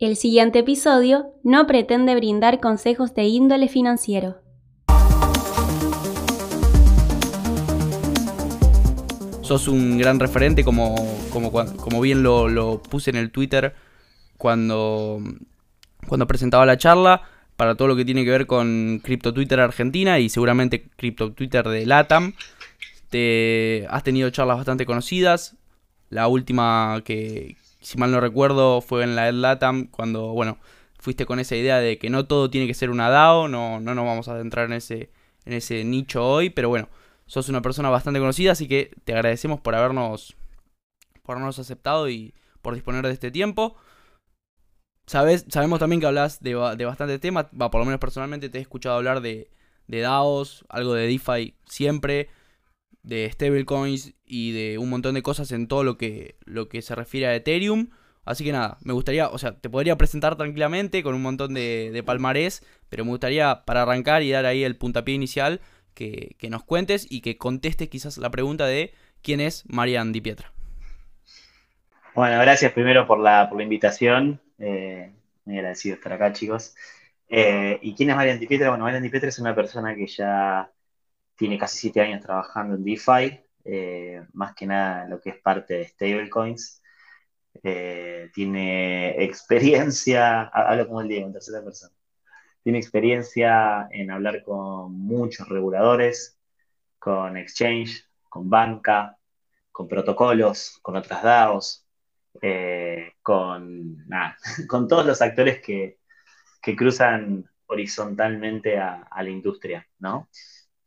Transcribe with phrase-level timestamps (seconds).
[0.00, 4.36] El siguiente episodio no pretende brindar consejos de índole financiero.
[9.42, 10.94] sos un gran referente, como,
[11.32, 13.74] como, bien lo, lo, puse en el Twitter
[14.36, 15.20] cuando,
[16.06, 17.22] cuando presentaba la charla,
[17.56, 21.66] para todo lo que tiene que ver con Crypto Twitter Argentina y seguramente Crypto Twitter
[21.66, 22.34] de LATAM.
[23.10, 25.56] Te, has tenido charlas bastante conocidas.
[26.10, 30.58] La última que, si mal no recuerdo, fue en la LATAM, cuando, bueno,
[30.98, 33.94] fuiste con esa idea de que no todo tiene que ser una DAO, no, no
[33.94, 35.10] nos vamos a adentrar en ese,
[35.44, 36.88] en ese nicho hoy, pero bueno,
[37.26, 40.36] sos una persona bastante conocida, así que te agradecemos por habernos,
[41.22, 43.76] por habernos aceptado y por disponer de este tiempo.
[45.06, 48.58] Sabes, sabemos también que hablas de, de bastantes temas, va, por lo menos personalmente te
[48.58, 49.50] he escuchado hablar de,
[49.86, 52.28] de DAOs, algo de DeFi siempre,
[53.02, 56.94] de stablecoins y de un montón de cosas en todo lo que, lo que se
[56.94, 57.90] refiere a Ethereum.
[58.24, 61.90] Así que nada, me gustaría, o sea, te podría presentar tranquilamente con un montón de,
[61.92, 65.60] de palmarés, pero me gustaría para arrancar y dar ahí el puntapié inicial
[65.98, 70.52] que, nos cuentes y que contestes quizás la pregunta de quién es Marian Di Pietra.
[72.14, 74.40] Bueno, gracias primero por la, invitación.
[74.58, 75.12] Eh,
[75.44, 76.74] muy agradecido estar acá, chicos.
[77.28, 78.68] Eh, ¿Y quién es Marian Di Pietra?
[78.70, 80.70] Bueno, Marian Di Pietra es una persona que ya
[81.36, 85.74] tiene casi siete años trabajando en DeFi, eh, más que nada lo que es parte
[85.74, 86.82] de stablecoins.
[88.34, 91.98] tiene experiencia, hablo como el Diego en tercera persona
[92.68, 96.38] tiene experiencia en hablar con muchos reguladores,
[96.98, 99.16] con exchange, con banca,
[99.72, 101.86] con protocolos, con otras DAOs,
[102.42, 104.06] eh, con,
[104.68, 105.96] con todos los actores que,
[106.76, 110.28] cruzan horizontalmente a, la industria, ¿no?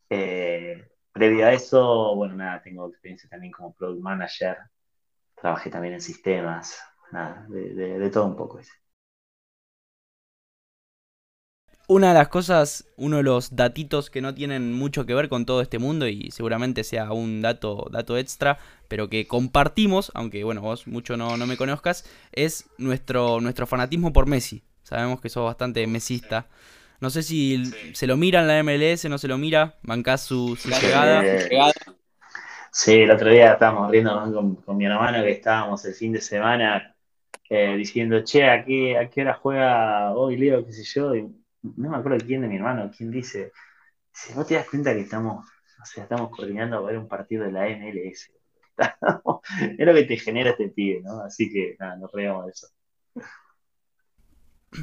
[0.08, 4.58] Eh, previo a eso, bueno, nada, tengo experiencia también como product manager,
[5.36, 6.80] trabajé también en sistemas,
[7.12, 8.59] nada, de, de todo un poco.
[8.59, 8.72] Ese
[11.88, 15.45] una de las cosas, uno de los datitos que no tienen mucho que ver con
[15.45, 20.62] todo este mundo y seguramente sea un dato, dato extra, pero que compartimos, aunque bueno,
[20.62, 24.64] vos mucho no, me conozcas, es nuestro, nuestro fanatismo por Messi.
[24.84, 26.47] Sabemos que sos bastante mesista.
[27.01, 27.63] No sé si
[27.94, 31.23] se lo mira en la MLS, no se lo mira, bancás su, llegada.
[32.72, 36.95] Sí, el otro día estábamos riendo con, mi hermano que estábamos el fin de semana
[37.50, 40.63] eh, diciendo, che, ¿a qué, ¿a qué hora juega hoy Leo?
[40.63, 41.11] qué sé yo?
[41.63, 43.51] no me acuerdo quién de mi hermano, quién dice,
[44.13, 45.45] si vos te das cuenta que estamos,
[45.81, 48.31] o sea, estamos coordinando a ver un partido de la MLS.
[49.78, 51.22] es lo que te genera este pibe, ¿no?
[51.22, 52.67] Así que nada, nos reíamos de eso.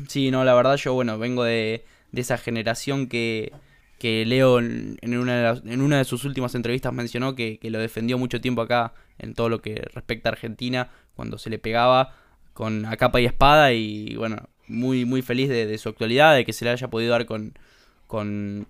[0.08, 3.52] Sí, no, la verdad yo, bueno, vengo de, esa generación que,
[3.98, 8.41] que Leo en una, de de sus últimas entrevistas mencionó que, que, lo defendió mucho
[8.41, 12.14] tiempo acá en todo lo que respecta a Argentina, cuando se le pegaba
[12.54, 16.52] con a capa y espada y bueno, muy, muy feliz de, su actualidad, de que
[16.52, 17.54] se le haya podido dar con,
[18.06, 18.66] con,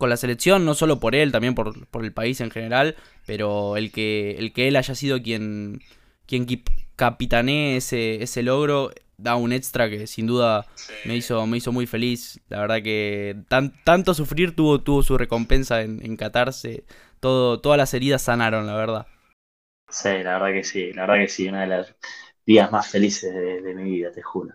[0.00, 4.36] la selección, no solo por él, también por, el país en general, pero el que,
[4.38, 5.82] el que él haya sido quien,
[6.26, 6.46] quien
[6.96, 10.66] capitanee ese, ese logro da un extra que sin duda
[11.04, 12.40] me hizo, me hizo muy feliz.
[12.48, 16.84] La verdad que tan, tanto sufrir tuvo, tuvo su recompensa en, en Qatarse.
[17.20, 19.06] Todo, todas las heridas sanaron, la verdad.
[19.88, 21.94] Sí, la verdad que sí, la verdad que sí, una de las
[22.44, 24.54] días más felices de mi vida, te juro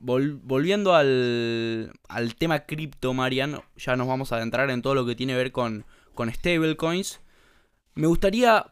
[0.00, 5.14] volviendo al, al tema cripto, Marian, ya nos vamos a adentrar en todo lo que
[5.14, 5.84] tiene que ver con,
[6.14, 7.20] con stablecoins.
[7.94, 8.66] Me gustaría,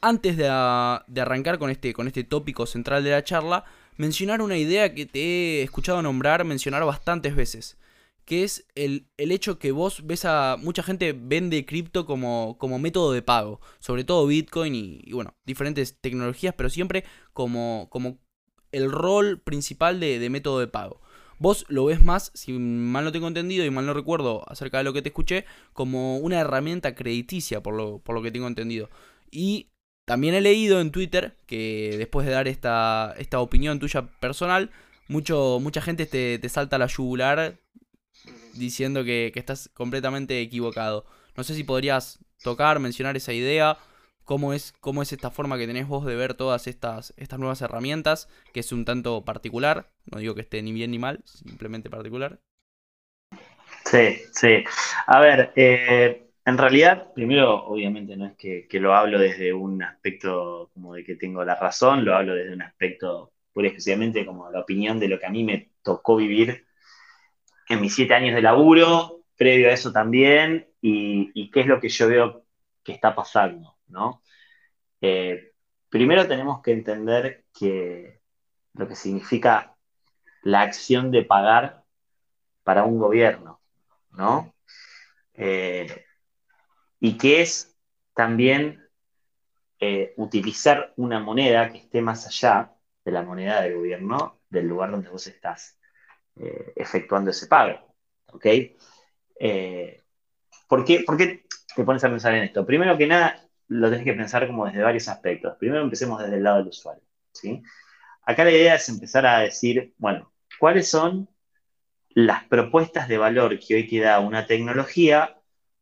[0.00, 3.64] antes de, de, arrancar con este, con este tópico central de la charla,
[3.98, 7.76] mencionar una idea que te he escuchado nombrar, mencionar bastantes veces.
[8.24, 10.56] Que es el, el hecho que vos ves a.
[10.58, 13.60] Mucha gente vende cripto como, como método de pago.
[13.78, 18.18] Sobre todo Bitcoin y, bueno, diferentes tecnologías, pero siempre como, como
[18.70, 21.00] el rol principal de, método de pago.
[21.38, 24.84] Vos lo ves más, si mal no tengo entendido y mal no recuerdo acerca de
[24.84, 28.90] lo que te escuché, como una herramienta crediticia, por lo, por lo que tengo entendido.
[29.30, 29.68] Y
[30.08, 34.70] también he leído en Twitter que después de dar esta, esta opinión tuya personal,
[35.06, 37.58] mucho, mucha gente te, te salta la yugular
[38.54, 41.04] diciendo que, que estás completamente equivocado.
[41.36, 43.76] No sé si podrías tocar, mencionar esa idea
[44.24, 47.60] cómo es, cómo es esta forma que tenés vos de ver todas estas, estas nuevas
[47.60, 51.90] herramientas, que es un tanto particular, no digo que esté ni bien ni mal, simplemente
[51.90, 52.38] particular.
[53.84, 54.64] Sí, sí.
[55.06, 60.70] A ver, eh, en realidad, primero, obviamente no es que, lo hablo desde un aspecto
[60.72, 64.60] como de que tengo la razón, lo hablo desde un aspecto pura exclusivamente como la
[64.60, 66.66] opinión de lo que a mí me tocó vivir
[67.68, 71.80] en mis siete años de laburo, previo a eso también, y, y qué es lo
[71.80, 72.46] que yo veo
[72.82, 73.76] que está pasando.
[73.88, 74.22] ¿no?
[75.02, 75.52] Eh,
[75.90, 78.20] primero tenemos que entender que
[78.72, 79.76] lo que significa
[80.42, 81.84] la acción de pagar
[82.62, 83.60] para un gobierno,
[84.12, 84.54] ¿no?
[85.34, 86.06] Eh,
[87.00, 87.76] y que es
[88.14, 88.88] también
[89.80, 92.74] eh, utilizar una moneda que esté más allá
[93.04, 95.78] de la moneda del gobierno del lugar donde vos estás
[96.36, 97.94] eh, efectuando ese pago.
[98.32, 98.46] ¿Ok?
[100.68, 102.66] ¿por, qué, ¿Por qué te pones a pensar en esto?
[102.66, 105.56] Primero que nada, lo tenés que pensar como desde varios aspectos.
[105.58, 107.04] Primero empecemos desde el lado del usuario.
[107.32, 107.62] ¿sí?
[108.22, 111.28] Acá la idea es empezar a decir, bueno, ¿cuáles son
[112.10, 115.37] las propuestas de valor que hoy te da una tecnología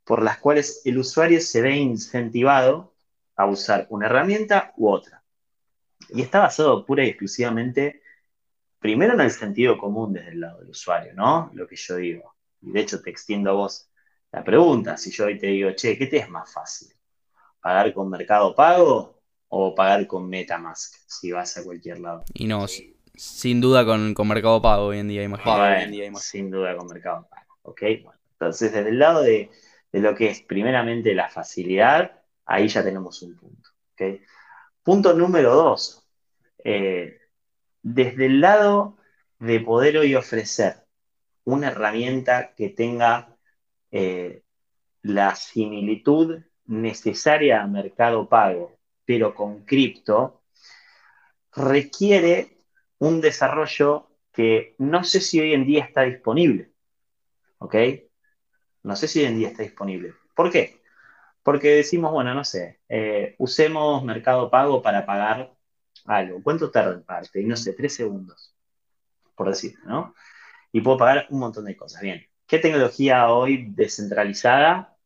[0.06, 2.94] por las cuales el usuario se ve incentivado
[3.34, 5.24] a usar una herramienta u otra.
[6.10, 8.02] Y está basado pura y exclusivamente,
[8.78, 11.50] primero en el sentido común desde el lado del usuario, ¿no?
[11.54, 12.36] Lo que yo digo.
[12.62, 13.90] Y de hecho te extiendo a vos
[14.30, 14.96] la pregunta.
[14.96, 16.94] Si yo hoy te digo, che, ¿qué te es más fácil?
[17.60, 22.22] ¿Pagar con Mercado Pago o pagar con MetaMask si vas a cualquier lado?
[22.32, 26.16] Y no, sin duda con, Mercado Pago hoy en día, imagino.
[26.16, 27.58] sin duda con Mercado Pago.
[27.62, 27.82] ¿Ok?
[28.38, 29.50] entonces, desde el lado de
[29.96, 33.70] de lo que es primeramente la facilidad, ahí ya tenemos un punto.
[34.82, 36.06] Punto número dos,
[36.62, 37.18] eh,
[37.80, 38.98] desde el lado
[39.38, 40.84] de poder hoy ofrecer
[41.44, 43.38] una herramienta que tenga
[43.90, 44.42] eh,
[45.00, 48.76] la similitud necesaria a mercado pago,
[49.06, 50.42] pero con cripto,
[51.54, 52.58] requiere
[52.98, 56.70] un desarrollo que no sé si hoy en día está disponible.
[57.56, 57.76] ¿Ok?
[58.86, 60.14] No sé si hoy en día está disponible.
[60.36, 60.80] ¿Por qué?
[61.42, 65.52] Porque decimos, bueno, no sé, eh, usemos Mercado Pago para pagar
[66.04, 66.40] algo.
[66.40, 67.42] ¿Cuánto tarda en parte?
[67.42, 68.54] No sé, tres segundos,
[69.34, 70.14] por decirlo, ¿no?
[70.70, 72.00] Y puedo pagar un montón de cosas.
[72.00, 74.96] Bien, ¿qué tecnología hoy descentralizada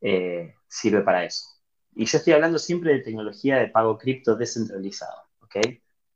[0.00, 1.46] eh, sirve para eso?
[1.94, 5.56] Y yo estoy hablando siempre de tecnología de pago cripto descentralizado, ¿ok?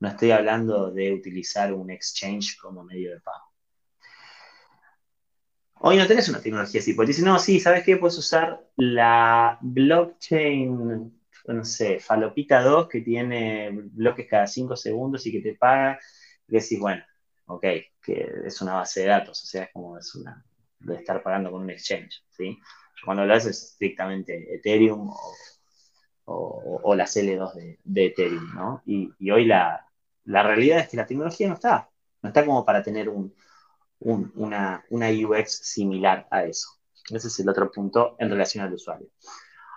[0.01, 3.46] No estoy hablando de utilizar un exchange como medio de pago.
[5.79, 7.97] Hoy no tenés una tecnología así, porque dices, no, sí, ¿sabes qué?
[7.99, 15.33] Puedes usar la blockchain, no sé, Falopita 2, que tiene bloques cada 5 segundos y
[15.33, 15.99] que te paga,
[16.49, 17.05] y decís, bueno,
[17.47, 17.65] ok,
[18.03, 21.71] que es una base de datos, o sea, es como de estar pagando con un
[21.71, 22.59] exchange, ¿sí?
[23.05, 25.13] Cuando hablas es estrictamente Ethereum
[26.25, 28.83] o, las L2 de, Ethereum, ¿no?
[28.87, 29.87] Y, hoy la,
[30.25, 31.91] la realidad es que la tecnología no está,
[32.23, 33.35] no está como para tener un,
[34.01, 36.69] una, UX similar a eso.
[37.11, 39.09] Ese es el otro punto en relación al usuario.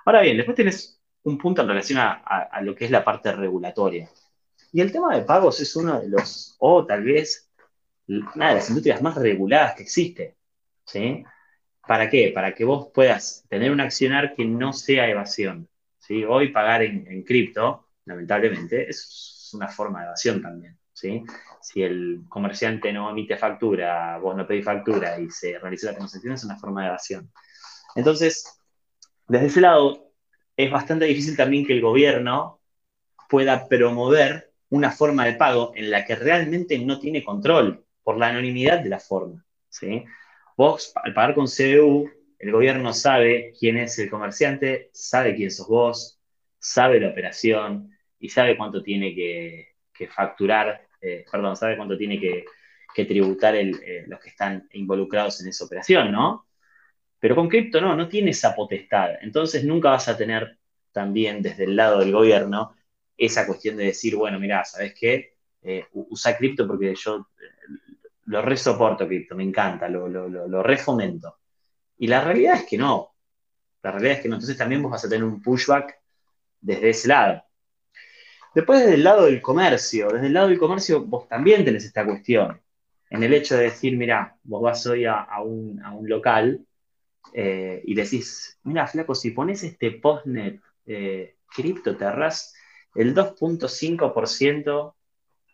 [0.05, 4.09] Ahora bien, después tienes un punto en relación a, lo que es la parte regulatoria.
[4.71, 7.49] Y el tema de pagos es uno de los, o tal vez,
[8.07, 10.37] una de las industrias más reguladas que existe.
[10.85, 11.23] ¿sí?
[11.87, 12.31] ¿Para qué?
[12.33, 15.67] Para que vos puedas tener un accionar que no sea evasión.
[15.99, 16.23] ¿sí?
[16.23, 20.78] Hoy pagar en cripto, lamentablemente, es una forma de evasión también.
[21.61, 26.33] Si el comerciante no emite factura, vos no pedís factura y se realiza la transacción,
[26.33, 27.31] es una forma de evasión.
[27.95, 28.59] Entonces,
[29.27, 30.11] desde ese lado,
[30.55, 32.61] es bastante difícil también que el gobierno
[33.29, 38.27] pueda promover una forma de pago en la que realmente no tiene control por la
[38.27, 39.45] anonimidad de la forma.
[39.69, 40.03] ¿sí?
[40.57, 42.09] Vos, al pagar con CBU,
[42.39, 46.19] el gobierno sabe quién es el comerciante, sabe quién sos vos,
[46.57, 52.19] sabe la operación y sabe cuánto tiene que, que facturar eh, perdón, sabe cuánto tiene
[52.19, 52.45] que,
[53.07, 56.47] tributar eh, los que están involucrados en esa operación, ¿no?
[57.17, 59.11] Pero con cripto no, no tiene esa potestad.
[59.21, 60.57] Entonces nunca vas a tener
[60.91, 62.75] también desde el lado del gobierno
[63.15, 65.35] esa cuestión de decir, bueno, mira, ¿sabes qué?
[65.61, 67.27] Eh, usa cripto porque yo
[68.25, 71.39] lo resoporto cripto, me encanta, lo, lo, lo, refomento.
[71.97, 73.15] Y la realidad es que no.
[73.81, 74.35] La realidad es que no.
[74.35, 75.99] Entonces también vos vas a tener un pushback
[76.61, 77.43] desde ese lado.
[78.53, 82.05] Después, desde el lado del comercio, desde el lado del comercio, vos también tenés esta
[82.05, 82.59] cuestión.
[83.09, 86.65] En el hecho de decir, mira, vos vas hoy a, un, local
[87.33, 92.53] eh, y decís, mira, flaco, si pones este postnet eh, cripto, te ahorras
[92.95, 94.95] el 2.5%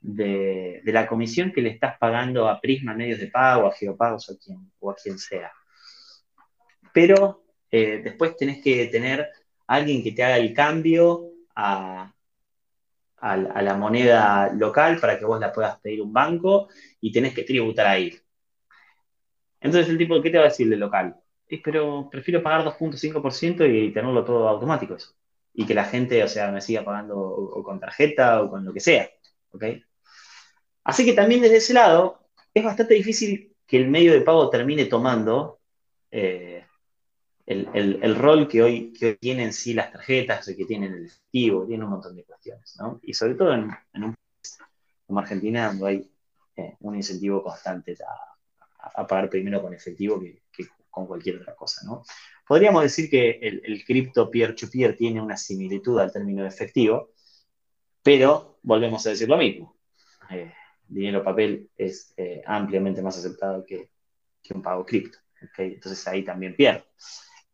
[0.01, 4.29] de, de la comisión que le estás pagando a Prisma Medios de Pago, a Geopagos
[4.29, 5.51] o, quien, o a quien sea.
[6.93, 9.27] Pero eh, después tenés que tener
[9.67, 12.14] alguien que te haga el cambio a,
[13.17, 16.69] a, la moneda local para que vos la puedas pedir un banco
[17.01, 18.13] y tenés que tributar ahí.
[19.60, 21.15] Entonces el tipo, ¿qué te va a decir del local?
[21.63, 25.13] pero prefiero pagar 2.5% y tenerlo todo automático eso.
[25.53, 28.74] Y que la gente, o sea, me siga pagando o, con tarjeta o con lo
[28.74, 29.10] que sea.
[29.51, 29.63] ¿ok?
[30.84, 34.86] Así que también desde ese lado es bastante difícil que el medio de pago termine
[34.86, 35.60] tomando
[36.12, 36.54] eh,
[37.45, 41.91] el, rol que hoy, que tienen sí las tarjetas, que tienen el efectivo, tiene un
[41.91, 42.99] montón de cuestiones, ¿no?
[43.03, 44.57] Y sobre todo en, un país
[45.05, 46.11] como Argentina, donde hay
[46.55, 50.41] eh, un incentivo constante a, pagar primero con efectivo que,
[50.89, 52.03] con cualquier otra cosa, ¿no?
[52.47, 57.11] Podríamos decir que el, el cripto peer-to-peer tiene una similitud al término de efectivo,
[58.01, 59.75] pero volvemos a decir lo mismo.
[60.29, 60.51] Eh,
[60.87, 63.89] dinero papel es eh, ampliamente más aceptado que,
[64.53, 65.17] un pago cripto.
[65.57, 66.83] Entonces ahí también pierde.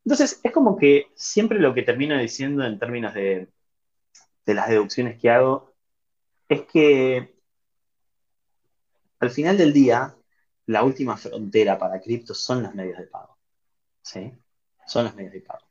[0.05, 3.49] Entonces es como que siempre lo que termino diciendo en términos de,
[4.45, 5.73] de las deducciones que hago
[6.49, 7.35] es que
[9.19, 10.15] al final del día
[10.65, 13.37] la última frontera para cripto son los medios de pago.
[14.01, 14.33] ¿sí?
[14.87, 15.65] Son los medios de pago.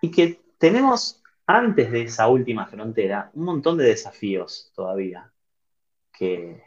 [0.00, 5.32] Y que tenemos antes de esa última frontera un montón de desafíos todavía
[6.12, 6.62] que,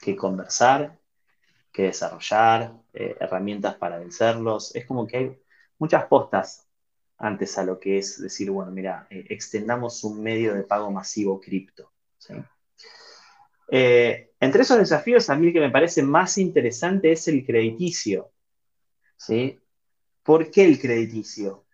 [0.00, 0.98] que conversar,
[1.72, 4.74] que desarrollar, eh, herramientas para vencerlos.
[4.74, 5.42] Es como que hay
[5.78, 6.66] muchas postas
[7.18, 11.40] antes a lo que es decir, bueno, mira, eh, extendamos un medio de pago masivo
[11.40, 11.92] cripto.
[13.68, 18.32] Eh, entre esos desafíos, a mí el que me parece más interesante es el crediticio.
[19.16, 19.60] ¿sí?
[20.22, 21.64] ¿Por qué el crediticio?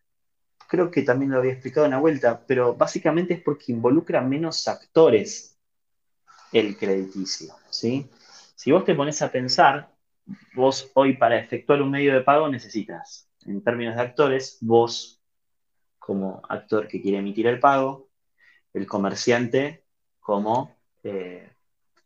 [0.69, 4.69] Creo que también lo había explicado en la vuelta, pero básicamente es porque involucra menos
[4.69, 5.59] actores
[6.53, 7.55] el crediticio.
[7.69, 8.09] ¿sí?
[8.55, 9.93] Si vos te pones a pensar,
[10.55, 15.23] vos hoy para efectuar un medio de pago necesitas, en términos de actores, vos
[15.99, 18.09] como actor que quiere emitir el pago,
[18.73, 19.85] el comerciante
[20.21, 21.51] como eh,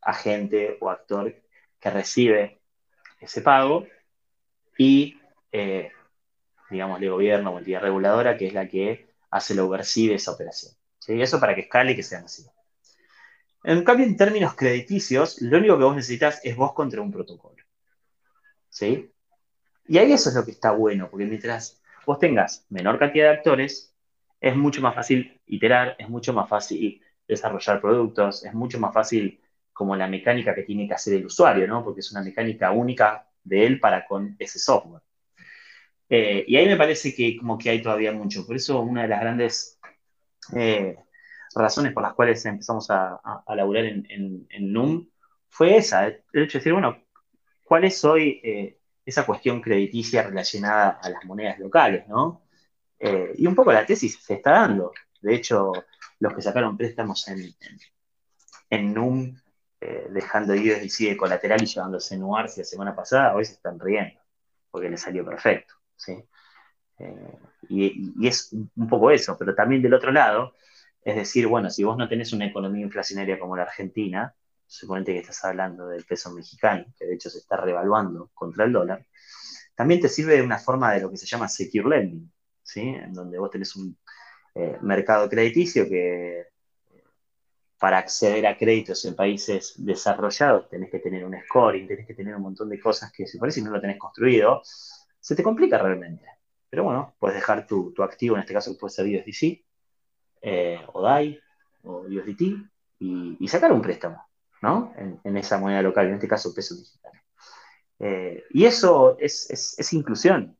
[0.02, 1.34] agente o actor
[1.80, 2.60] que recibe
[3.20, 3.86] ese pago
[4.76, 5.18] y,
[5.52, 5.92] eh,
[6.70, 10.32] digamos, el gobierno o entidad reguladora que es la que hace el oversee de esa
[10.32, 10.74] operación.
[10.98, 11.20] ¿sí?
[11.20, 12.52] Eso para que escale y que sea masivo.
[13.64, 17.64] En cambio, en términos crediticios, lo único que vos necesitas es vos contra un protocolo.
[18.68, 19.10] ¿Sí?
[19.88, 23.36] Y ahí eso es lo que está bueno, porque mientras vos tengas menor cantidad de
[23.36, 23.94] actores,
[24.40, 29.40] es mucho más fácil iterar, es mucho más fácil desarrollar productos, es mucho más fácil
[29.72, 31.84] como la mecánica que tiene que hacer el usuario, ¿no?
[31.84, 35.02] Porque es una mecánica única de él para con ese software.
[36.08, 38.46] Eh, y ahí me parece que como que hay todavía mucho.
[38.46, 39.78] Por eso una de las grandes
[40.54, 40.96] eh,
[41.54, 43.16] razones por las cuales empezamos a,
[43.46, 44.06] a, laburar en,
[44.48, 45.08] en, NUM
[45.48, 47.02] fue esa, el hecho de decir, bueno,
[47.64, 48.75] ¿cuál es hoy eh,
[49.06, 52.42] esa cuestión crediticia relacionada a las monedas locales, ¿no?
[52.98, 54.92] y un poco la tesis se está dando.
[55.20, 55.72] De hecho,
[56.18, 57.54] los que sacaron préstamos en,
[58.70, 59.36] en NUM
[59.80, 64.18] eh, dejando USDC de colateral y llevándose Nuarcia la semana pasada, hoy se están riendo,
[64.70, 65.74] porque le salió perfecto.
[65.94, 66.24] ¿sí?
[66.98, 70.54] Eh, y, es un poco eso, pero también del otro lado,
[71.02, 74.34] es decir, bueno, si vos no tenés una economía inflacionaria como la Argentina,
[74.66, 78.72] suponete que estás hablando del peso mexicano, que de hecho se está revaluando contra el
[78.72, 79.06] dólar,
[79.74, 82.32] también te sirve una forma de lo que se llama secure lending,
[82.62, 82.80] ¿sí?
[82.80, 83.96] en donde vos tenés un
[84.54, 86.46] eh, mercado crediticio que
[87.78, 92.34] para acceder a créditos en países desarrollados tenés que tener un scoring, tenés que tener
[92.34, 94.62] un montón de cosas que si parece no lo tenés construido,
[95.20, 96.24] se te complica realmente.
[96.70, 99.64] Pero bueno, puedes dejar tu, activo, en este caso puede ser USDC,
[100.42, 101.38] eh, o DAI,
[101.84, 102.42] o USDT,
[102.98, 104.25] y, sacar un préstamo,
[104.66, 104.92] ¿no?
[105.22, 107.12] En, esa moneda local, en este caso peso digital.
[108.00, 110.56] Eh, y eso es, inclusión,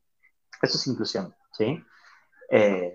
[0.62, 1.82] eso es inclusión, ¿sí?
[2.50, 2.94] Eh,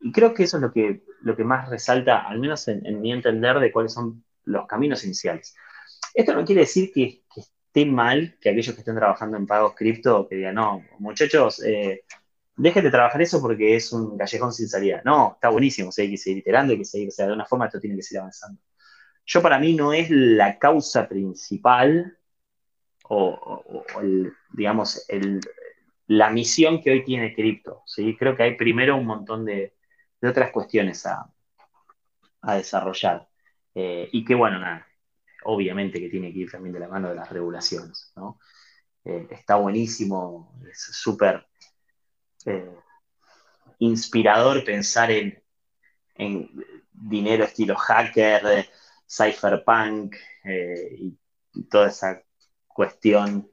[0.00, 3.12] y creo que eso es lo que, lo que más resalta, al menos en, mi
[3.12, 5.54] entender, de cuáles son los caminos iniciales.
[6.14, 7.22] Esto no quiere decir que,
[7.66, 12.04] esté mal que aquellos que estén trabajando en pagos cripto que digan, no, muchachos, eh,
[12.56, 15.02] dejen de trabajar eso porque es un callejón sin salida.
[15.04, 17.66] No, está buenísimo, hay que seguir iterando, hay que seguir, o sea, de una forma
[17.66, 18.60] esto tiene que seguir avanzando.
[19.26, 22.18] Yo para mí no es la causa principal
[23.08, 23.84] o,
[24.52, 25.06] digamos,
[26.06, 27.82] la misión que hoy tiene cripto.
[27.86, 28.16] ¿sí?
[28.16, 29.74] Creo que hay primero un montón de,
[30.20, 31.32] de otras cuestiones a,
[32.56, 33.28] desarrollar.
[33.74, 34.86] Eh, y que, bueno, nada,
[35.44, 38.12] obviamente que tiene que ir también de la mano de las regulaciones.
[38.16, 38.38] ¿no?
[39.04, 41.46] Eh, está buenísimo, es súper
[42.46, 42.76] eh,
[43.78, 45.42] inspirador pensar en,
[46.14, 46.50] en,
[46.92, 48.68] dinero estilo hacker,
[49.10, 51.18] cypherpunk y,
[51.68, 52.22] toda esa
[52.68, 53.50] cuestión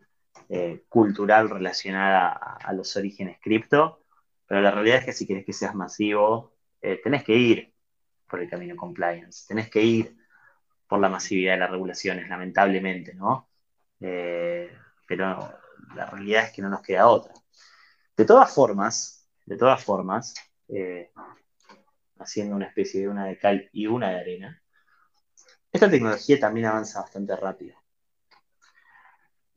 [0.87, 4.03] cultural relacionada a, los orígenes cripto,
[4.47, 7.73] pero la realidad es que si quieres que seas masivo, eh, tenés que ir
[8.27, 10.17] por el camino compliance, tenés que ir
[10.87, 13.49] por la masividad de las regulaciones, lamentablemente, ¿no?
[13.99, 14.71] Eh,
[15.05, 15.59] pero
[15.95, 17.33] la realidad es que no nos queda otra.
[18.15, 20.33] De todas formas, de todas formas,
[20.69, 21.11] eh,
[22.19, 24.61] haciendo una especie de una de cal y una de arena,
[25.77, 27.75] esta tecnología también avanza bastante rápido.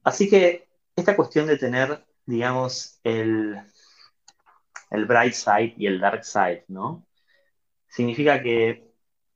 [0.04, 3.60] Así que esta cuestión de tener, digamos, el,
[4.90, 7.06] el bright side y el dark side, ¿no?
[7.88, 8.92] significa que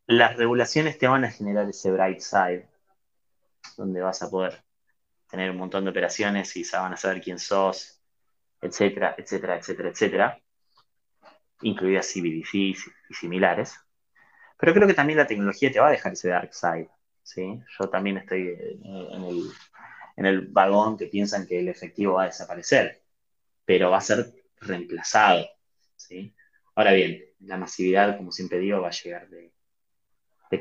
[0.07, 2.69] las regulaciones te van a generar ese bright side.
[3.77, 4.63] donde vas a poder
[5.29, 8.01] tener un montón de operaciones y van a saber quién sos,
[8.61, 10.43] etcétera, etcétera, etcétera, etcétera,
[11.63, 12.77] incluidas CBDC y
[13.11, 13.84] similares.
[14.59, 16.89] Pero creo que también la tecnología te va a dejar ese dark side.
[17.23, 17.61] ¿sí?
[17.79, 19.51] Yo también estoy en el,
[20.17, 23.03] en el vagón que piensan que el efectivo va a desaparecer,
[23.65, 25.47] pero va a ser reemplazado.
[25.97, 26.35] ¿sí?
[26.75, 29.53] Ahora bien, la masividad, como siempre digo, va a llegar de,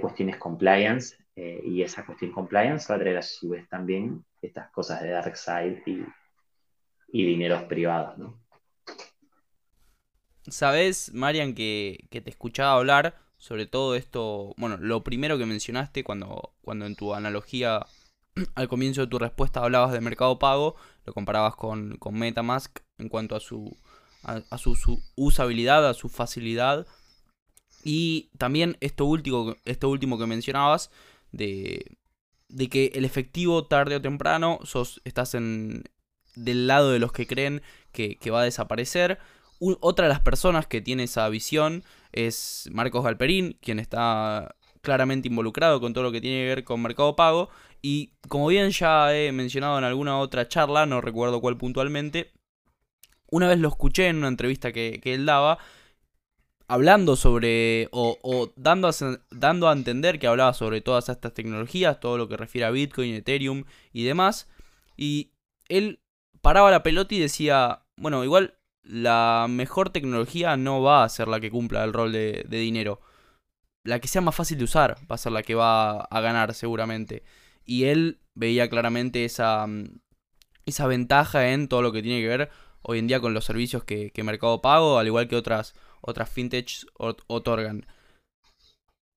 [0.02, 4.72] cuestiones compliance eh, y esa cuestión compliance va a traer a su vez también estas
[4.72, 6.04] cosas de dark side y,
[7.10, 8.18] y dineros privados.
[8.18, 8.42] ¿no?
[10.48, 16.06] Sabes, Marian, que, que te escuchaba hablar sobre todo esto, bueno, lo primero que mencionaste
[16.06, 17.86] cuando, cuando en tu analogía
[18.56, 23.10] al comienzo de tu respuesta hablabas de mercado pago, lo comparabas con, con Metamask en
[23.10, 23.76] cuanto a su,
[24.24, 26.88] a, su, usabilidad, a su facilidad.
[27.84, 30.90] Y también esto último, último que mencionabas,
[31.34, 31.98] de,
[32.48, 35.84] de que el efectivo tarde o temprano sos, estás en,
[36.36, 39.20] del lado de los que creen que, que va a desaparecer.
[39.82, 45.80] Otra de las personas que tiene esa visión es Marcos Galperín, quien está claramente involucrado
[45.80, 47.50] con todo lo que tiene que ver con Mercado Pago.
[47.82, 52.32] Y como bien ya he mencionado en alguna otra charla, no recuerdo cuál puntualmente,
[53.30, 55.58] una vez lo escuché en una entrevista que, él daba,
[56.68, 58.92] hablando sobre, o, dando, a,
[59.32, 63.16] dando a entender que hablaba sobre todas estas tecnologías, todo lo que refiere a Bitcoin,
[63.16, 64.48] Ethereum y demás.
[64.96, 65.32] Y
[65.68, 66.00] él
[66.42, 71.40] paraba la pelota y decía, bueno, igual la mejor tecnología no va a ser la
[71.40, 73.02] que cumpla el rol de, dinero.
[73.84, 76.54] La que sea más fácil de usar va a ser la que va a ganar
[76.54, 77.24] seguramente.
[77.66, 80.00] Y él veía claramente esa, mm,
[80.66, 82.50] esa ventaja en todo lo que tiene que ver
[82.82, 86.86] hoy en día con los servicios que, Mercado Pago, al igual que otras, otras fintechs
[86.98, 87.86] otorgan.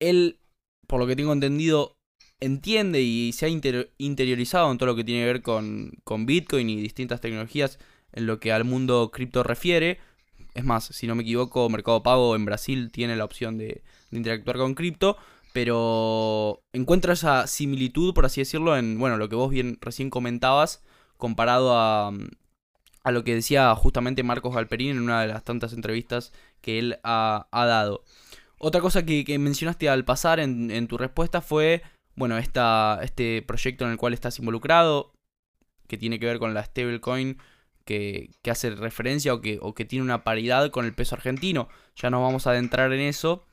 [0.00, 0.38] Él,
[0.87, 1.96] por lo que tengo entendido,
[2.40, 6.70] entiende y se ha interiorizado en todo lo que tiene que ver con, con Bitcoin
[6.70, 7.78] y distintas tecnologías
[8.16, 10.00] en lo que al mundo cripto refiere.
[10.55, 14.57] Es más, si no me equivoco, Mercado Pago en Brasil tiene la opción de, interactuar
[14.57, 15.16] con cripto.
[15.52, 20.83] Pero encuentra esa similitud, por así decirlo, en bueno, lo que vos bien recién comentabas,
[21.16, 22.12] comparado a,
[23.05, 26.98] a lo que decía justamente Marcos Galperín en una de las tantas entrevistas que él
[27.05, 28.05] ha, dado.
[28.59, 31.83] Otra cosa que, mencionaste al pasar en, en, tu respuesta fue,
[32.16, 35.12] bueno, esta, este proyecto en el cual estás involucrado,
[35.87, 37.38] que tiene que ver con la stablecoin
[37.87, 41.68] que, hace referencia o que, tiene una paridad con el peso argentino.
[41.94, 43.46] Ya no vamos a adentrar en eso.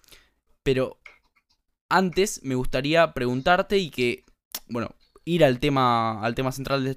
[0.63, 0.99] Pero
[1.89, 4.25] antes me gustaría preguntarte y que,
[4.67, 6.91] bueno, ir al tema, al tema central de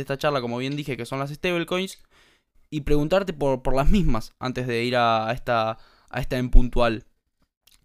[0.00, 2.02] esta, charla, como bien dije, que son las stablecoins,
[2.70, 5.78] y preguntarte por, por las mismas antes de ir a, esta,
[6.10, 7.06] a esta en puntual.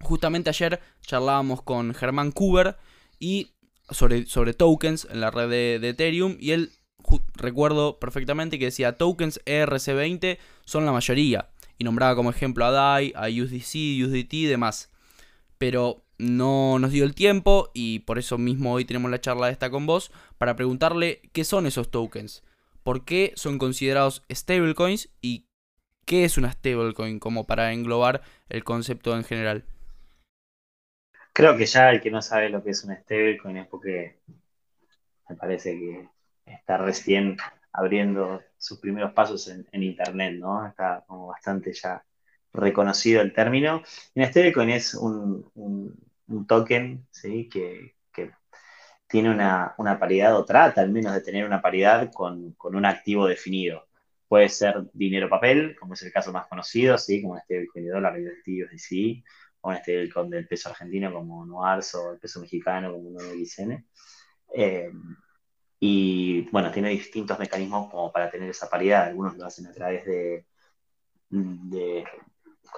[0.01, 2.77] Justamente ayer charlábamos con Germán Kuber
[3.19, 3.55] y
[3.89, 6.71] sobre, sobre tokens en la red de, de Ethereum y él
[7.35, 11.49] recuerdo perfectamente que decía tokens ERC20 son la mayoría.
[11.77, 14.89] Y nombraba como ejemplo a DAI, a USDC, USDT y demás.
[15.57, 19.69] Pero no nos dio el tiempo y por eso mismo hoy tenemos la charla esta
[19.69, 22.43] con vos para preguntarle qué son esos tokens,
[22.83, 25.45] por qué son considerados stablecoins y
[26.05, 29.65] qué es una stablecoin como para englobar el concepto en general.
[31.33, 34.17] Creo que ya el que no sabe lo que es una stablecoin es porque
[35.29, 36.07] me parece que
[36.47, 37.37] está recién
[37.73, 40.65] abriendo sus primeros pasos en, Internet, ¿no?
[40.67, 42.03] Está como bastante ya
[42.53, 43.83] reconocido el término.
[44.15, 47.47] En stablecoin es un, un, token, ¿sí?
[47.49, 47.95] Que,
[49.09, 53.87] tiene una, paridad o trata al menos de tener una paridad con, un activo definido.
[54.27, 57.21] Puede ser dinero papel, como es el caso más conocido, ¿sí?
[57.21, 59.23] Como este stablecoin de dólar, de sí,
[59.61, 63.85] o en stablecoin del peso argentino como NOARS o el peso mexicano como XN.
[64.53, 64.89] Eh,
[65.79, 69.07] y bueno, tiene distintos mecanismos como para tener esa paridad.
[69.07, 70.45] Algunos lo hacen a través de,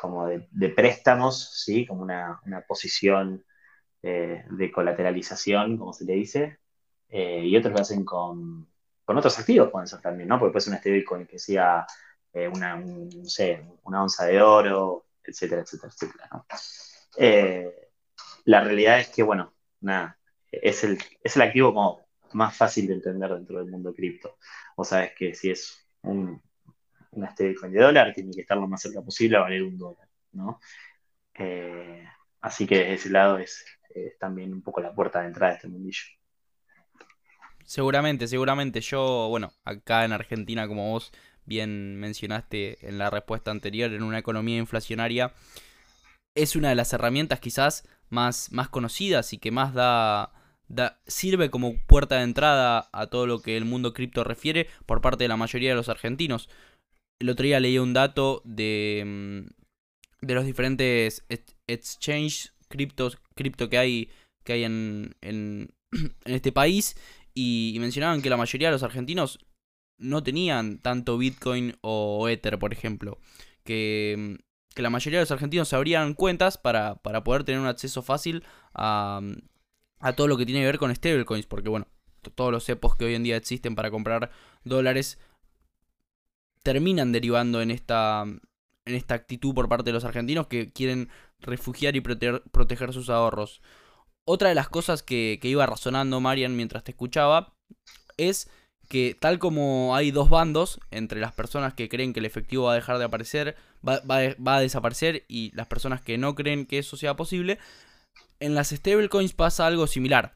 [0.01, 1.85] como de, préstamos, ¿sí?
[1.85, 3.45] como una, posición
[4.03, 6.59] eh, de colateralización, como se le dice.
[7.09, 8.67] Eh, y otros lo hacen con,
[9.05, 10.37] otros activos, pueden ser también, ¿no?
[10.37, 11.87] Porque puede ser un stablecoin que sea
[12.33, 16.45] eh, una, no una onza de oro, etcétera, etcétera, etcétera.
[18.45, 20.19] la realidad es que, bueno, nada,
[20.51, 24.37] es el, es el activo como más fácil de entender dentro del mundo cripto.
[24.75, 26.41] Vos sabés que si es un,
[27.11, 30.07] una stablecoin de dólar, tiene que estar lo más cerca posible a valer un dólar,
[30.33, 30.59] ¿no?
[31.33, 32.05] Eh,
[32.41, 33.65] así que desde ese lado es,
[34.19, 36.03] también un poco la puerta de entrada de este mundillo.
[37.65, 38.81] Seguramente, seguramente.
[38.81, 41.11] Yo, bueno, acá en Argentina, como vos
[41.45, 45.33] bien mencionaste en la respuesta anterior, en una economía inflacionaria,
[46.35, 50.31] es una de las herramientas quizás más, más conocidas y que más da
[51.07, 55.23] sirve como puerta de entrada a todo lo que el mundo cripto refiere por parte
[55.23, 56.49] de la mayoría de los argentinos.
[57.19, 61.25] El otro día leí un dato de, mm, de los diferentes
[61.67, 64.09] exchange criptos, cripto que hay,
[64.43, 65.73] que hay en, en,
[66.25, 66.95] este país
[67.33, 69.39] y, mencionaban que la mayoría de los argentinos
[69.97, 73.19] no tenían tanto Bitcoin o Ether, por ejemplo.
[73.63, 77.67] Que, mm, que la mayoría de los argentinos abrían cuentas para, para poder tener un
[77.67, 79.37] acceso fácil a, mm,
[79.99, 81.87] a todo lo que tiene que ver con stablecoins, porque bueno,
[82.35, 84.31] todos los cepos que hoy en día existen para comprar
[84.63, 85.19] dólares
[86.63, 91.09] terminan derivando en esta, en esta actitud por parte de los argentinos que quieren
[91.39, 93.61] refugiar y proteger, sus ahorros.
[94.25, 97.55] Otra de las cosas que, iba razonando Marian mientras te escuchaba
[98.17, 98.49] es
[98.89, 102.73] que tal como hay dos bandos entre las personas que creen que el efectivo va
[102.73, 103.55] a dejar de aparecer,
[103.87, 107.59] va, va a desaparecer y las personas que no creen que eso sea posible,
[108.39, 110.35] en las stablecoins pasa algo similar.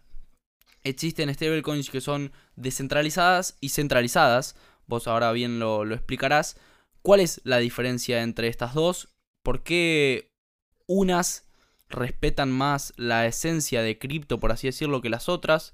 [0.83, 4.55] Existen stablecoins que son descentralizadas y centralizadas.
[4.85, 6.57] Vos ahora bien lo, explicarás.
[7.01, 9.09] ¿Cuál es la diferencia entre estas dos?
[9.43, 10.31] ¿Por qué
[10.87, 11.47] unas
[11.89, 15.73] respetan más la esencia de cripto, por así decirlo, que las otras?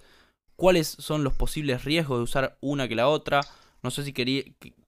[0.56, 3.42] ¿Cuáles son los posibles riesgos de usar una que la otra?
[3.82, 4.14] No sé si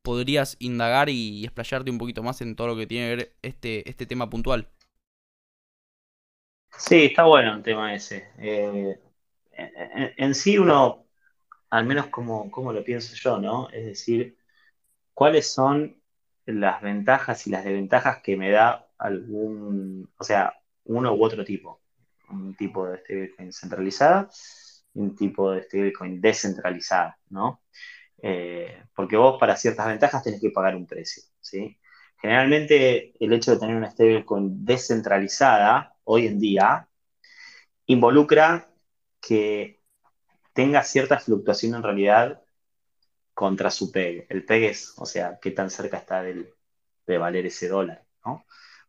[0.01, 3.89] podrías indagar y, explayarte un poquito más en todo lo que tiene que ver este,
[3.89, 4.67] este tema puntual.
[6.77, 8.29] Sí, está bueno el tema ese.
[8.39, 8.99] Eh,
[10.17, 11.07] en, sí uno,
[11.69, 13.69] al menos como, como lo pienso yo, ¿no?
[13.69, 14.38] Es decir,
[15.13, 16.01] ¿cuáles son
[16.45, 20.53] las ventajas y las desventajas que me da algún, o sea,
[20.86, 21.81] uno u otro tipo?
[22.29, 24.29] Un tipo de stablecoin centralizada
[24.93, 27.63] y un tipo de stablecoin descentralizada, ¿no?
[28.21, 31.77] Eh, porque vos para ciertas ventajas tenés que pagar un precio, ¿sí?
[32.21, 36.89] Generalmente el hecho de tener una stablecoin descentralizada hoy en día
[37.86, 38.69] involucra
[39.21, 39.80] que
[40.54, 42.41] tenga cierta fluctuación en realidad
[43.34, 44.26] contra su PEG.
[44.30, 48.06] El PEG es, o sea, qué tan cerca está de valer ese dólar,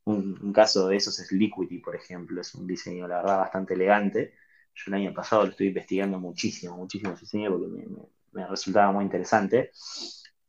[0.04, 4.34] Un, caso de esos es Liquidity, por ejemplo, es un diseño, la verdad, bastante elegante.
[4.74, 7.86] Yo el año pasado lo estoy investigando muchísimo, muchísimo diseño porque
[8.32, 9.70] me resultaba muy interesante.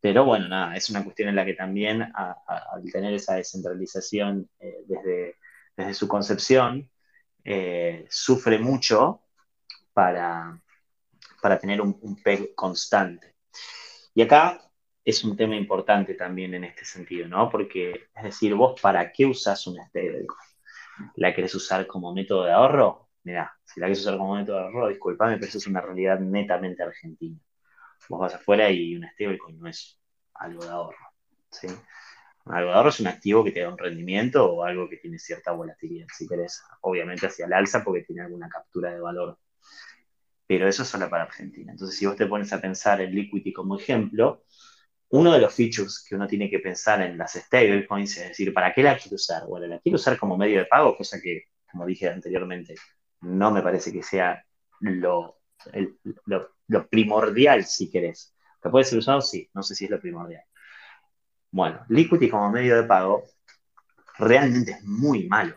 [0.01, 4.83] Pero bueno, nada, es una cuestión en la que también al tener esa descentralización eh,
[4.88, 5.36] desde,
[5.93, 6.89] su concepción,
[7.43, 9.23] eh, sufre mucho
[9.93, 10.62] para,
[11.41, 13.36] para tener un, un, PEG constante.
[14.13, 14.62] Y acá
[15.03, 17.49] es un tema importante también en este sentido, ¿no?
[17.49, 20.27] Porque, es decir, vos para qué usas una stablecoin?
[21.15, 23.09] ¿La querés usar como método de ahorro?
[23.23, 26.19] Mira, si la querés usar como método de ahorro, disculpame, pero eso es una realidad
[26.19, 27.39] netamente argentina
[28.09, 29.99] vos vas afuera y un stablecoin no es
[30.36, 31.07] algo de ahorro.
[31.51, 31.67] ¿sí?
[32.45, 35.17] Algo de ahorro es un activo que te da un rendimiento o algo que tiene
[35.19, 39.38] cierta volatilidad, si querés, obviamente hacia el alza porque tiene alguna captura de valor.
[40.47, 41.71] Pero eso es solo para Argentina.
[41.71, 44.43] Entonces, si vos te pones a pensar en Liquidity como ejemplo,
[45.10, 48.73] uno de los features que uno tiene que pensar en las stablecoins es decir, ¿para
[48.73, 49.45] qué la quiero usar?
[49.47, 52.75] Bueno, la quiero usar como medio de pago, cosa que, como dije anteriormente,
[53.21, 54.43] no me parece que sea
[54.82, 55.39] lo,
[56.67, 58.36] lo primordial, si querés.
[58.62, 59.21] ¿Que puede ser usado?
[59.21, 60.43] Sí, no sé si es lo primordial.
[61.53, 63.25] Bueno, Liquidity como medio de pago
[64.17, 65.55] realmente es muy malo.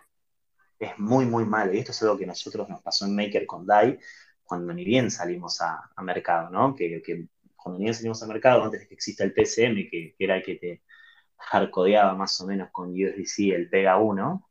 [0.78, 1.72] Es muy, muy malo.
[1.72, 3.98] Y esto es algo que nosotros nos pasó en Maker con DAI
[4.44, 6.74] cuando ni bien salimos a, mercado, ¿no?
[6.74, 7.02] Que,
[7.56, 10.42] cuando ni bien salimos a mercado, antes de que exista el PCM, que, era el
[10.42, 10.82] que te
[11.38, 14.50] hardcodeaba más o menos con USDC el Pega 1,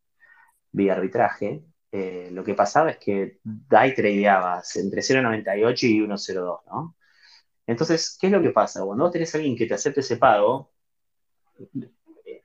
[0.72, 6.98] vía arbitraje, eh, lo que pasaba es que DAI tradeaba entre 0.98 y 1.02, ¿no?
[7.68, 8.84] Entonces, ¿qué es lo que pasa?
[8.84, 10.75] Cuando vos tenés a alguien que te acepte ese pago,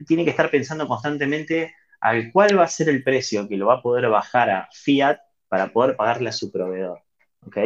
[0.07, 3.75] tiene que estar pensando constantemente al cuál va a ser el precio que lo va
[3.75, 5.18] a poder bajar a fiat
[5.49, 7.03] para poder pagarle a su proveedor.
[7.46, 7.57] ¿Ok?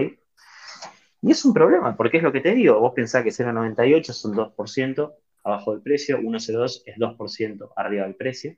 [1.23, 4.25] Y es un problema, porque es lo que te digo, vos pensás que 0,98 es
[4.25, 8.57] un 2% abajo del precio, 1,02 es 2% arriba del precio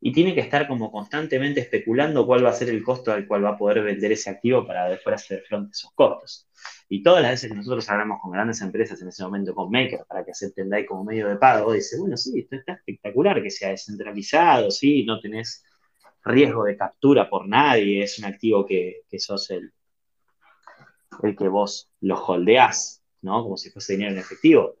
[0.00, 3.44] y tiene que estar como constantemente especulando cuál va a ser el costo al cual
[3.44, 6.48] va a poder vender ese activo para después hacer frente a esos costos.
[6.88, 10.04] Y todas las veces que nosotros hablamos con grandes empresas en ese momento, con Maker,
[10.08, 13.50] para que acepten DAI como medio de pago, dice, bueno, sí, esto está espectacular que
[13.50, 15.62] sea descentralizado, sí, no tenés
[16.24, 19.72] riesgo de captura por nadie, es un activo que, sos el,
[21.22, 23.42] el que vos lo holdeás, ¿no?
[23.42, 24.76] Como si fuese dinero en efectivo.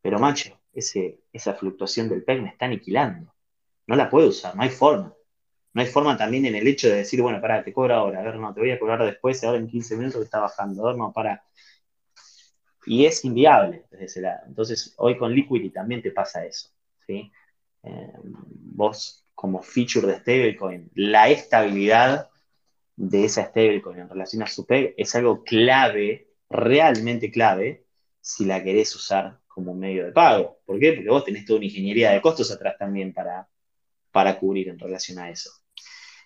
[0.00, 3.32] Pero, macho, esa fluctuación del PEG me está aniquilando
[3.90, 5.12] no la puedo usar, no hay forma.
[5.74, 8.22] No hay forma también en el hecho de decir, bueno, pará, te cobro ahora, a
[8.22, 10.96] ver, no, te voy a cobrar después, ahora en 15 minutos está bajando, a ver,
[10.96, 11.42] no, para.
[12.86, 14.42] Y es inviable desde ese lado.
[14.46, 16.68] Entonces, hoy con Liquidity también te pasa eso,
[17.04, 17.32] ¿sí?
[17.82, 22.30] Eh, vos, como feature de stablecoin, la estabilidad
[22.94, 27.86] de esa stablecoin en relación a su PEG es algo clave, realmente clave,
[28.20, 30.60] si la querés usar como medio de pago.
[30.64, 30.92] ¿Por qué?
[30.92, 33.48] Porque vos tenés toda una ingeniería de costos atrás también para,
[34.10, 35.50] para cubrir en relación a eso.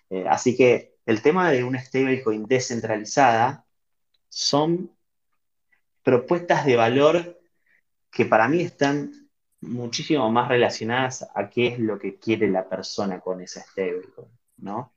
[0.09, 3.65] Eh, así que el tema de una stablecoin descentralizada
[4.29, 4.91] son
[6.03, 7.39] propuestas de valor
[8.11, 9.29] que para mí están
[9.61, 14.93] muchísimo más relacionadas a qué es lo que quiere la persona con esa stablecoin, ¿no?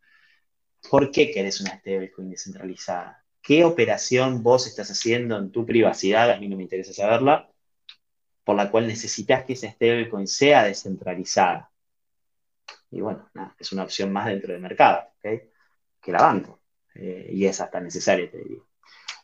[0.90, 3.24] ¿Por qué querés una stablecoin descentralizada?
[3.42, 6.31] ¿Qué operación vos estás haciendo en tu privacidad?
[6.31, 7.51] A mí no me interesa saberla,
[8.44, 11.70] por la cual necesitas que esa stablecoin sea descentralizada.
[12.90, 15.51] Y bueno, es una opción más dentro del mercado, ¿okay?
[16.01, 16.61] que la banco.
[16.94, 18.61] Eh, y es hasta necesaria, te diría.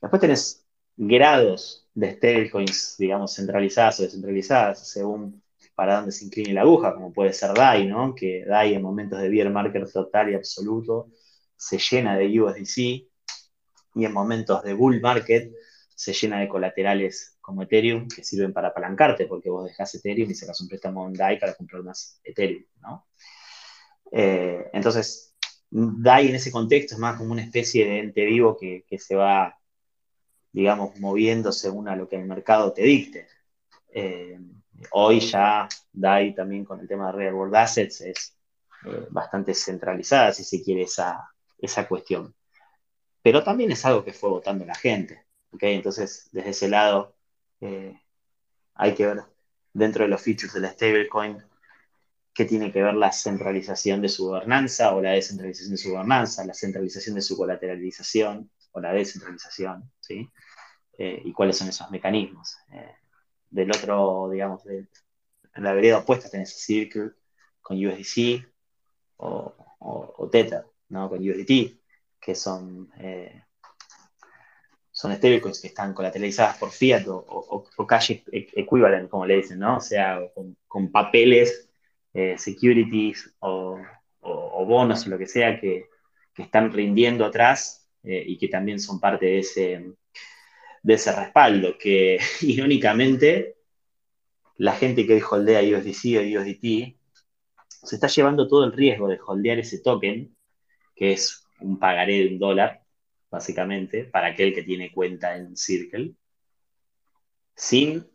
[0.00, 5.42] Después tenés grados de stablecoins, digamos, centralizadas o descentralizadas, según
[5.74, 8.14] para dónde se incline la aguja, como puede ser DAI, ¿no?
[8.14, 11.10] Que DAI en momentos de bear market total y absoluto
[11.56, 12.78] se llena de USDC
[13.96, 15.52] y en momentos de bull market
[15.94, 20.34] se llena de colaterales como Ethereum que sirven para apalancarte porque vos dejas Ethereum y
[20.34, 23.06] sacas un préstamo en DAI para comprar más Ethereum, ¿no?
[24.16, 25.34] Eh, entonces,
[25.70, 29.58] DAI en ese contexto es más como una especie de ente vivo que, se va,
[30.52, 33.26] digamos, moviendo según a lo que el mercado te dicte.
[33.92, 34.38] Eh,
[34.92, 38.36] hoy ya DAI también con el tema de Real World Assets es
[38.86, 42.36] eh, bastante centralizada, si se quiere, esa, esa cuestión.
[43.20, 45.24] Pero también es algo que fue votando la gente.
[45.58, 47.16] Entonces, desde ese lado,
[48.74, 49.22] hay que ver
[49.72, 51.42] dentro de los features de la stablecoin
[52.34, 56.44] qué tiene que ver la centralización de su gobernanza o la descentralización de su gobernanza,
[56.44, 60.28] la centralización de su colateralización o la descentralización, ¿sí?
[60.98, 62.56] Eh, y cuáles son esos mecanismos.
[62.72, 62.94] Eh,
[63.50, 64.88] del otro, digamos, de,
[65.54, 67.12] en la vereda opuesta tenés Circle
[67.62, 68.44] con USDC
[69.16, 70.64] o, o Tether.
[70.88, 71.08] ¿no?
[71.08, 71.78] con USDT,
[72.20, 73.42] que son, eh,
[74.90, 79.78] son stablecoins que están colateralizadas por fiat o, cash e, equivalent, como le dicen, ¿no?
[79.78, 80.20] O sea,
[80.68, 81.68] con, papeles,
[82.14, 83.78] eh, securities o,
[84.66, 85.88] bonos o lo que sea que,
[86.36, 89.92] están rindiendo atrás eh, y que también son parte de ese,
[90.82, 93.56] de ese respaldo, que irónicamente
[94.56, 96.96] la gente que holdea USDC o USDT
[97.68, 100.34] se está llevando todo el riesgo de holdear ese token
[100.94, 102.82] que es un pagaré de un dólar,
[103.30, 106.14] básicamente, para aquel que tiene cuenta en Circle,
[107.54, 108.06] sin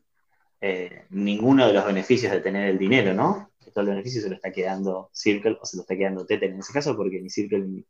[0.61, 3.51] eh, ninguno de los beneficios de tener el dinero, ¿no?
[3.73, 6.59] Todo el beneficio se lo está quedando Circle o se lo está quedando Tether en
[6.59, 7.83] ese caso, porque ni Circle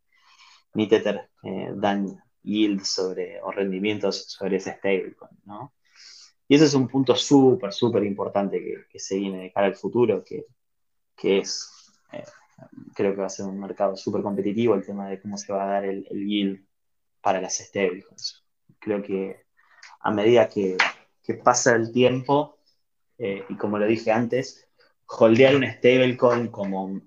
[0.74, 5.74] ni, Tether eh, dan yield sobre, o rendimientos sobre ese stablecoin, ¿no?
[6.48, 10.24] Y ese es un punto súper, súper importante que, se viene de cara al futuro,
[10.24, 10.46] que,
[11.22, 11.70] es
[12.12, 12.24] eh,
[12.96, 15.64] creo que va a ser un mercado súper competitivo el tema de cómo se va
[15.64, 16.66] a dar el, yield
[17.22, 18.44] para las stablecoins.
[18.80, 19.44] Creo que
[20.00, 20.78] a medida que,
[21.44, 22.58] pasa el tiempo,
[23.20, 24.68] eh, y como lo dije antes,
[25.06, 27.02] holdear un stablecoin como,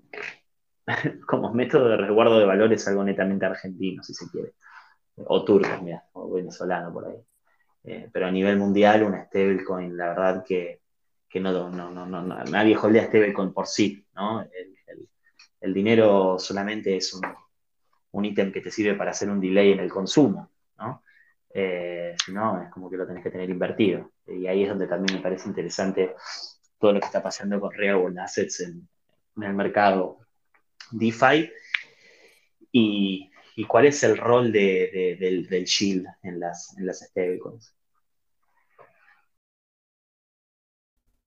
[1.27, 4.53] como método de resguardo de valores es algo netamente argentino, si se quiere,
[5.17, 7.17] o turco, mira, o venezolano por ahí.
[7.85, 10.81] Eh, pero a nivel mundial, un stablecoin, la verdad que,
[11.35, 14.45] no, no, no, no, nadie holdea stablecoin por sí, ¿no?
[15.63, 17.13] el dinero solamente es
[18.11, 20.51] un, ítem que te sirve para hacer un delay en el consumo.
[21.53, 24.11] Eh, si no, es como que lo tenés que tener invertido.
[24.25, 26.15] Y ahí es donde también me parece interesante
[26.79, 28.87] todo lo que está pasando con Real Assets en,
[29.41, 30.19] el mercado
[30.91, 31.51] DeFi
[32.71, 33.29] y,
[33.67, 37.75] cuál es el rol del, del, Shield en las, en las stablecoins.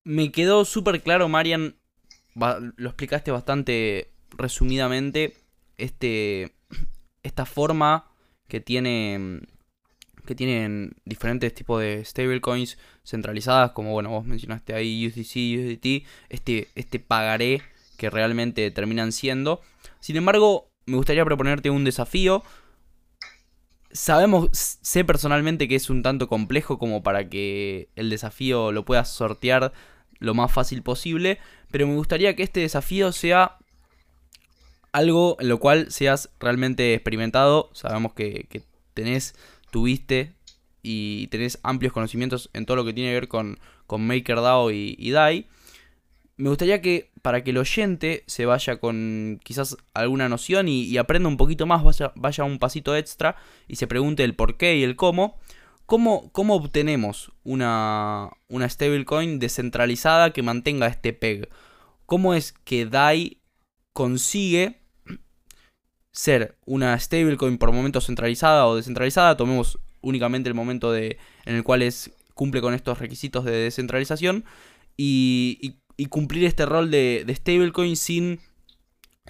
[0.04, 1.76] Me quedó súper claro, Marian,
[2.34, 5.34] lo explicaste bastante resumidamente
[5.78, 6.54] este,
[7.22, 8.12] esta forma
[8.46, 9.40] que tiene
[10.26, 15.22] que tienen diferentes tipos de stablecoins centralizadas, como bueno, vos mencionaste ahí USDC,
[15.58, 17.62] USDT, este, este pagaré
[17.96, 19.60] que realmente terminan siendo.
[20.00, 22.42] Sin embargo, me gustaría proponerte un desafío.
[23.90, 29.08] Sabemos, sé personalmente que es un tanto complejo como para que el desafío lo puedas
[29.10, 29.72] sortear
[30.18, 31.38] lo más fácil posible,
[31.70, 33.58] pero me gustaría que este desafío sea
[34.92, 37.70] algo en lo cual seas realmente experimentado.
[37.74, 38.62] Sabemos que,
[38.94, 39.34] tenés,
[40.82, 44.94] y tenés amplios conocimientos en todo lo que tiene que ver con, con MakerDAO y,
[44.98, 45.46] y DAI.
[46.36, 51.28] Me gustaría que para que el oyente se vaya con quizás alguna noción y, aprenda
[51.28, 53.36] un poquito más, vaya, vaya, un pasito extra
[53.66, 55.38] y se pregunte el por qué y el cómo.
[55.86, 61.48] ¿Cómo, cómo obtenemos una, una stablecoin descentralizada que mantenga este PEG?
[62.06, 63.40] ¿Cómo es que DAI
[63.92, 64.82] consigue
[66.16, 69.36] ser una stablecoin por momento centralizada o descentralizada.
[69.36, 74.44] Tomemos únicamente el momento de, en el cual es, cumple con estos requisitos de descentralización
[74.96, 75.76] y,
[76.10, 78.40] cumplir este rol de, de stablecoin sin,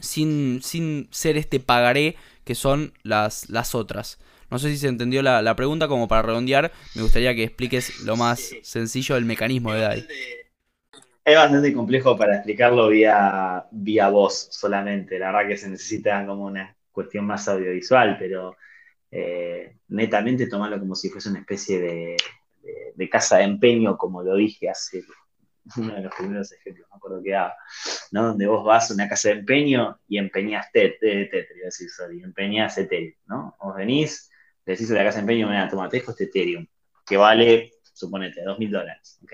[0.01, 4.19] sin, sin ser este pagaré que son las, las otras.
[4.49, 8.17] No sé si se entendió la, pregunta, como para redondear, me gustaría que expliques lo
[8.17, 10.07] más sencillo del mecanismo de DAI.
[11.25, 15.19] Es bastante complejo para explicarlo vía, vía voz solamente.
[15.19, 18.57] La verdad que se necesita como una cuestión más audiovisual, pero
[19.11, 22.17] eh, netamente tomarlo como si fuese una especie de,
[23.11, 25.05] casa de empeño, como lo dije hace
[25.77, 27.55] uno de los primeros ejemplos, me acuerdo que daba,
[28.13, 28.29] ¿no?
[28.29, 30.31] Donde vos vas a una casa de empeño y iba
[31.67, 33.57] a decir, sorry, empeñas Ethereum, ¿no?
[33.61, 34.31] Vos venís,
[34.65, 36.67] decís a la casa de empeño, mira, toma, te dejo este Ethereum,
[37.05, 39.33] que vale, suponete, dos mil dólares, ¿ok?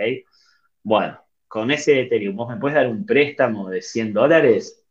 [0.83, 4.82] Bueno, con ese Ethereum, ¿vos me puedes dar un préstamo de 100 dólares?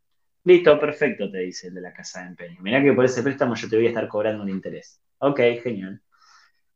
[0.44, 2.60] Listo, perfecto, te dice el de la casa de empeño.
[2.62, 5.00] Mirá que por ese préstamo yo te voy a estar cobrando un interés.
[5.18, 6.02] Ok, genial.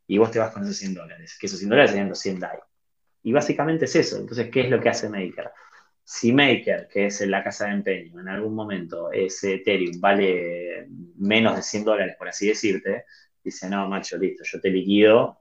[0.07, 2.38] Y vos te vas con esos 100 dólares, que esos 100 dólares serían los 100
[2.38, 2.59] DAI.
[3.24, 4.18] Y básicamente es eso.
[4.18, 5.50] Entonces, ¿qué es lo que hace Maker?
[6.05, 11.57] Si Maker, que es la casa de empeño, en algún momento ese Ethereum vale menos
[11.57, 13.05] de 100 dólares, por así decirte,
[13.42, 15.40] dice, no, macho, listo, yo te liquido,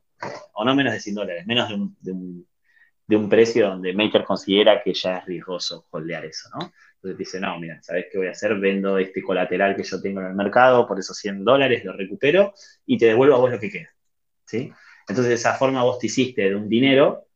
[0.53, 5.17] o no menos de 100 dólares, menos de un, precio donde Maker considera que ya
[5.17, 6.71] es riesgoso holdear eso, ¿no?
[7.05, 8.55] Entonces dice, no, mira, ¿sabes qué voy a hacer?
[8.55, 12.53] Vendo este colateral que yo tengo en el mercado por esos 100 dólares, lo recupero
[12.83, 13.89] y te devuelvo a vos lo que queda,
[14.43, 14.71] ¿sí?
[15.01, 17.27] Entonces de esa forma vos te hiciste de un dinero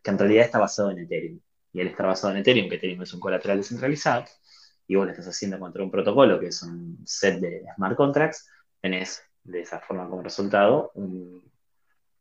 [0.00, 1.40] que en realidad está basado en Ethereum.
[1.72, 4.26] Y él está basado en Ethereum, que Ethereum es un colateral descentralizado,
[4.86, 8.48] y vos le estás haciendo contra un protocolo que es un set de smart contracts,
[8.80, 11.42] tenés de esa forma como resultado un,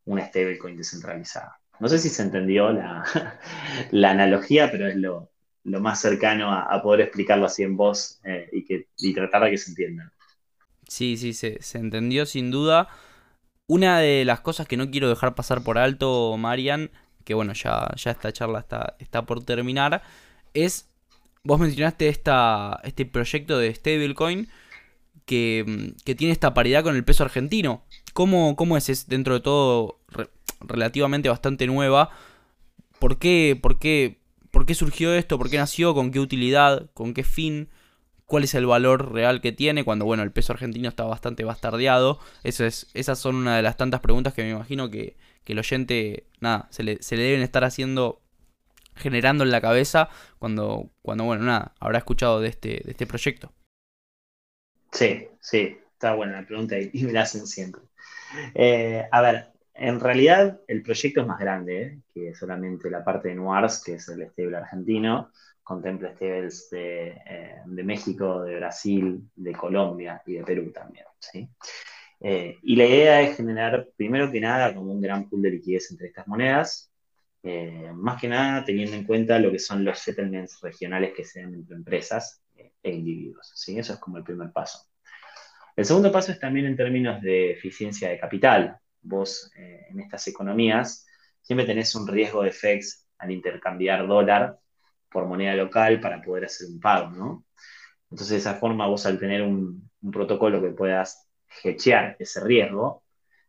[0.05, 1.59] una stablecoin descentralizada.
[1.79, 3.03] No sé si se entendió la,
[4.09, 5.32] analogía, pero es lo,
[5.63, 9.71] más cercano a, poder explicarlo así en voz eh, y, que, tratar de que se
[9.71, 10.11] entienda.
[10.87, 12.89] Sí, sí, se, se entendió sin duda.
[13.67, 16.91] Una de las cosas que no quiero dejar pasar por alto, Marian,
[17.23, 20.03] que bueno, ya, ya esta charla está, está por terminar,
[20.53, 20.89] es,
[21.43, 24.49] vos mencionaste esta, este proyecto de stablecoin
[25.25, 27.83] que, que tiene esta paridad con el peso argentino.
[28.13, 28.89] ¿Cómo, cómo es?
[28.89, 29.99] Es dentro de todo
[30.59, 32.09] relativamente bastante nueva.
[32.99, 34.19] ¿Por qué, por, qué,
[34.53, 35.39] ¿Por qué surgió esto?
[35.39, 35.93] ¿Por qué nació?
[35.93, 36.89] ¿Con qué utilidad?
[36.93, 37.69] ¿Con qué fin?
[38.25, 42.19] cuál es el valor real que tiene cuando bueno el peso argentino está bastante bastardeado
[42.43, 46.67] esas son una de las tantas preguntas que me imagino que, que el oyente, nada,
[46.71, 48.21] se le, se le deben estar haciendo,
[48.95, 53.51] generando en la cabeza cuando, cuando bueno, nada, habrá escuchado de este, de este proyecto.
[54.91, 57.81] Sí, sí, está buena la pregunta y, me la hacen siempre.
[58.55, 61.99] Eh, a ver, en realidad el proyecto es más grande ¿eh?
[62.13, 65.31] que solamente la parte de Nuars, que es el stable argentino,
[65.63, 71.05] contempla stables de, eh, de México, de Brasil, de Colombia y de Perú también.
[71.19, 71.49] ¿sí?
[72.19, 75.89] Eh, y la idea es generar, primero que nada, como un gran pool de liquidez
[75.91, 76.91] entre estas monedas,
[77.41, 81.41] eh, más que nada teniendo en cuenta lo que son los settlements regionales que se
[81.41, 83.51] dan entre empresas e individuos.
[83.55, 83.77] ¿sí?
[83.77, 84.87] Eso es como el primer paso.
[85.75, 88.77] El segundo paso es también en términos de eficiencia de capital.
[89.03, 91.05] Vos en estas economías
[91.41, 94.59] siempre tenés un riesgo de FX al intercambiar dólar
[95.09, 97.45] por moneda local para poder hacer un pago, ¿no?
[98.09, 101.29] Entonces, de esa forma, vos al tener un, protocolo que puedas
[101.63, 103.03] hedgear ese riesgo,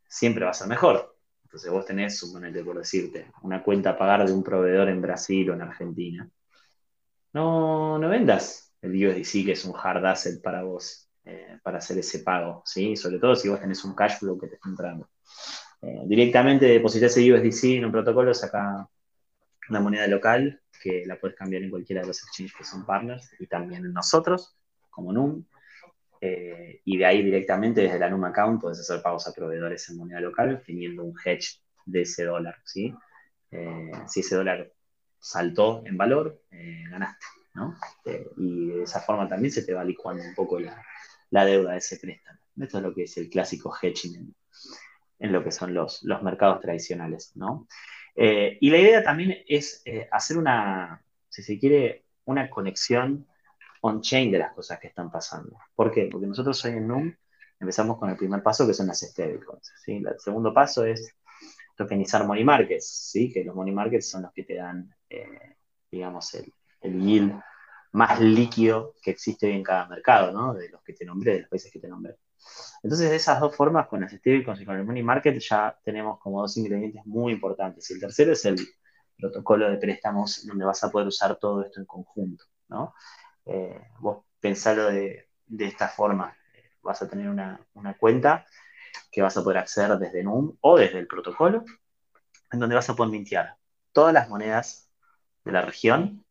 [0.08, 1.16] siempre va a ser mejor.
[1.42, 5.50] Entonces vos tenés, suponete por decirte, una cuenta a pagar de un proveedor en Brasil
[5.50, 6.30] o en Argentina.
[7.32, 11.98] No, no vendas el USDC, que es un hard asset para vos, eh, para hacer
[11.98, 12.96] ese pago, ¿sí?
[12.96, 15.08] Sobre todo si vos tenés un cash flow que te está entrando.
[15.86, 18.88] Eh, directamente depositas ese USDC en un protocolo, saca
[19.68, 23.34] una moneda local que la puedes cambiar en cualquiera de los exchanges que son partners
[23.38, 24.56] y también en nosotros,
[24.90, 25.44] como NUM.
[26.20, 29.98] Eh, y de ahí directamente desde la NUM account puedes hacer pagos a proveedores en
[29.98, 32.56] moneda local teniendo un hedge de ese dólar.
[32.64, 32.94] ¿sí?
[33.50, 34.72] Eh, si ese dólar
[35.18, 37.26] saltó en valor, ganaste.
[37.54, 37.76] ¿no?
[38.36, 41.98] y de esa forma también se te va licuando un poco la, deuda de ese
[41.98, 42.40] préstamo.
[42.56, 44.34] Esto es lo que es el clásico hedging en,
[45.18, 47.32] lo que son los, los mercados tradicionales.
[47.36, 47.66] ¿no?
[48.16, 53.26] y la idea también es hacer una, si se quiere, una conexión
[53.80, 55.58] on-chain de las cosas que están pasando.
[55.74, 56.08] ¿Por qué?
[56.10, 57.14] Porque nosotros hoy en NUM
[57.60, 59.72] empezamos con el primer paso, que son las stablecoins.
[59.84, 59.96] ¿sí?
[59.96, 61.14] El segundo paso es
[61.76, 63.30] tokenizar money markets, ¿sí?
[63.30, 65.56] que los money markets son los que te dan, eh,
[65.90, 66.50] digamos, el,
[66.82, 67.38] yield
[67.92, 70.54] más líquido que existe hoy en cada mercado, ¿no?
[70.54, 72.16] de los que te nombré, de los países que te nombré.
[72.82, 76.18] Entonces, de esas dos formas, con las stablecoins y con el money market, ya tenemos
[76.20, 77.90] como dos ingredientes muy importantes.
[77.90, 78.58] Y el tercero es el
[79.16, 82.44] protocolo de préstamos, donde vas a poder usar todo esto en conjunto.
[82.68, 82.94] ¿no?
[83.46, 85.28] Eh, vos pensalo de,
[85.58, 86.36] esta forma.
[86.82, 87.58] vas a tener una,
[87.98, 88.46] cuenta
[89.10, 91.64] que vas a poder acceder desde NUM o desde el protocolo,
[92.52, 93.56] en donde vas a poder mintear
[93.92, 94.90] todas las monedas
[95.44, 96.24] de la región,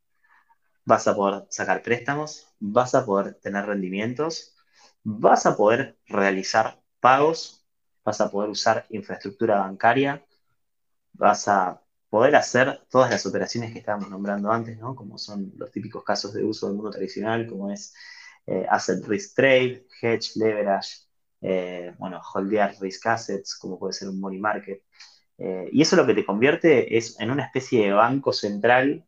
[0.86, 4.56] vas a poder sacar préstamos, vas a poder tener rendimientos,
[5.04, 7.66] vas a poder realizar pagos,
[8.04, 10.26] vas a poder usar infraestructura bancaria,
[11.14, 14.96] vas a poder hacer todas las operaciones que estábamos nombrando antes, ¿no?
[14.96, 17.94] como son los típicos casos de uso del mundo tradicional, como es
[18.46, 20.98] eh, asset risk trade, hedge, leverage,
[21.42, 24.84] eh, bueno, holdear risk assets, como puede ser un money market.
[25.38, 29.06] Eh, y eso lo que te convierte es en una especie de banco central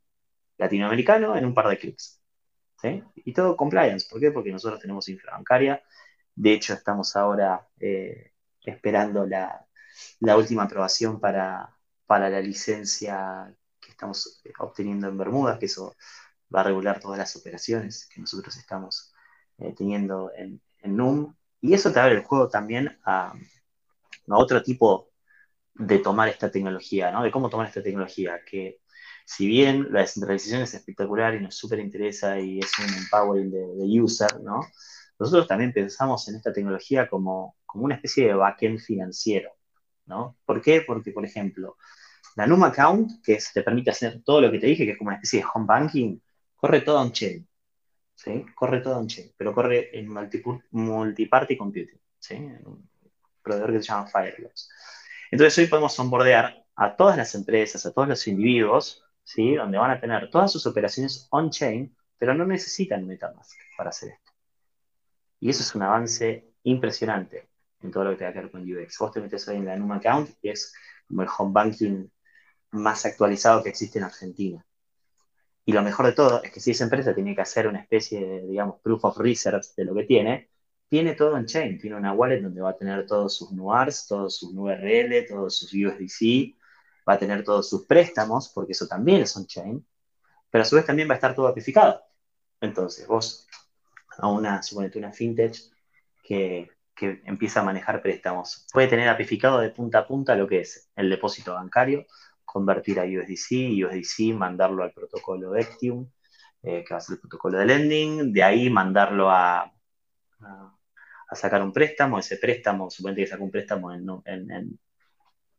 [0.58, 2.22] latinoamericano en un par de clics.
[2.86, 3.04] ¿Sí?
[3.26, 4.08] Y todo compliance.
[4.10, 4.32] ¿Por qué?
[4.32, 5.82] Porque nosotros tenemos infrabancaria.
[6.36, 7.68] De hecho, estamos ahora
[8.66, 9.66] esperando la,
[10.20, 11.76] la última aprobación para,
[12.06, 15.96] para la licencia que estamos eh, obteniendo en Bermuda, que eso
[16.54, 19.14] va a regular todas las operaciones que nosotros estamos
[19.58, 21.34] eh, teniendo en, NUM.
[21.62, 23.34] Y eso te abre el juego también a,
[24.28, 25.10] otro tipo
[25.74, 27.24] de tomar esta tecnología, ¿no?
[27.24, 28.82] De cómo tomar esta tecnología, que
[29.26, 34.01] si bien la descentralización es espectacular y nos súper interesa y es un empowering de,
[34.01, 34.61] user, ¿no?
[35.17, 39.51] Nosotros también pensamos en esta tecnología como, como una especie de backend financiero,
[40.05, 40.38] ¿no?
[40.45, 40.82] ¿Por qué?
[40.82, 41.76] Porque, por ejemplo,
[42.36, 45.07] la NUM Account, que te permite hacer todo lo que te dije, que es como
[45.07, 46.19] una especie de home banking,
[46.55, 47.47] corre todo on-chain.
[48.13, 48.45] ¿sí?
[48.53, 50.09] Corre todo on-chain, pero corre en
[50.71, 52.36] multiparty computing, ¿sí?
[52.36, 52.89] en un
[53.41, 54.69] proveedor que se llama Fireblocks.
[55.32, 59.55] Entonces hoy podemos onboardear a todas las empresas, a todos los individuos, ¿sí?
[59.55, 64.32] donde van a tener todas sus operaciones on-chain, pero no necesitan MetaMask para hacer esto.
[65.41, 67.49] Y eso es un avance impresionante
[67.82, 68.97] en todo lo que tenga que ver con UX.
[68.99, 70.73] Vos te metes hoy en la NUM Account y es
[71.07, 72.07] como el home banking
[72.71, 74.65] más actualizado que existe en Argentina.
[75.65, 78.26] Y lo mejor de todo es que si esa empresa tiene que hacer una especie
[78.26, 80.49] de, digamos, proof of reserves de lo que tiene,
[80.88, 84.38] tiene todo en chain, tiene una wallet donde va a tener todos sus NUARs, todos
[84.38, 86.55] sus URL, todos sus USDC,
[87.08, 89.86] va a tener todos sus préstamos, porque eso también es on-chain,
[90.49, 92.01] pero a su vez también va a estar todo apificado.
[92.62, 93.47] Entonces, vos
[94.18, 95.56] a una, suponete una fintech
[96.24, 98.66] que que empieza a manejar préstamos.
[98.72, 102.06] Puede tener apificado de punta a punta lo que es el depósito bancario,
[102.45, 106.10] convertir a USDC, USDC mandarlo al protocolo Ectium,
[106.64, 109.64] eh, que va a ser el protocolo de lending, de ahí mandarlo a,
[110.39, 114.80] a, sacar un préstamo, ese préstamo, suponete que saca un préstamo en,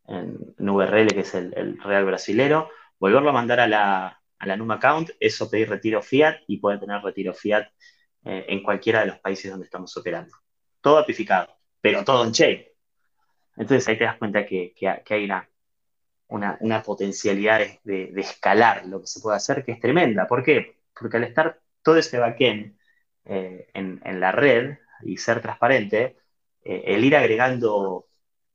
[0.09, 5.11] URL, que es el, real brasilero, volverlo a mandar a la, a la NUM account,
[5.21, 7.69] eso pedir retiro fiat y puede tener retiro fiat
[8.25, 10.37] eh, en cualquiera de los países donde estamos operando
[10.87, 11.49] todo apificado,
[11.81, 12.65] pero todo en chain.
[13.57, 14.73] Entonces ahí te das cuenta que,
[15.11, 15.25] hay
[16.29, 20.29] una, una, potencialidad de, escalar lo que se puede hacer que es tremenda.
[20.29, 20.79] ¿Por qué?
[20.95, 22.79] Porque al estar todo ese backend
[23.25, 26.17] eh, en, la red y ser transparente,
[26.63, 28.07] eh, el ir agregando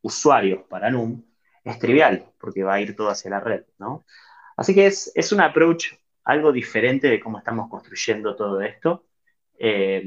[0.01, 1.21] usuarios para NUM
[1.63, 4.05] es trivial, porque va a ir todo hacia la red, ¿no?
[4.57, 5.93] Así que es, es un approach
[6.23, 9.05] algo diferente de cómo estamos construyendo todo esto.
[9.57, 10.03] Eh,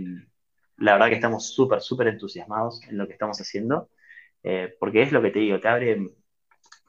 [0.78, 3.90] la verdad que estamos súper, súper entusiasmados en lo que estamos haciendo,
[4.42, 5.98] eh, porque es lo que te digo, te abre,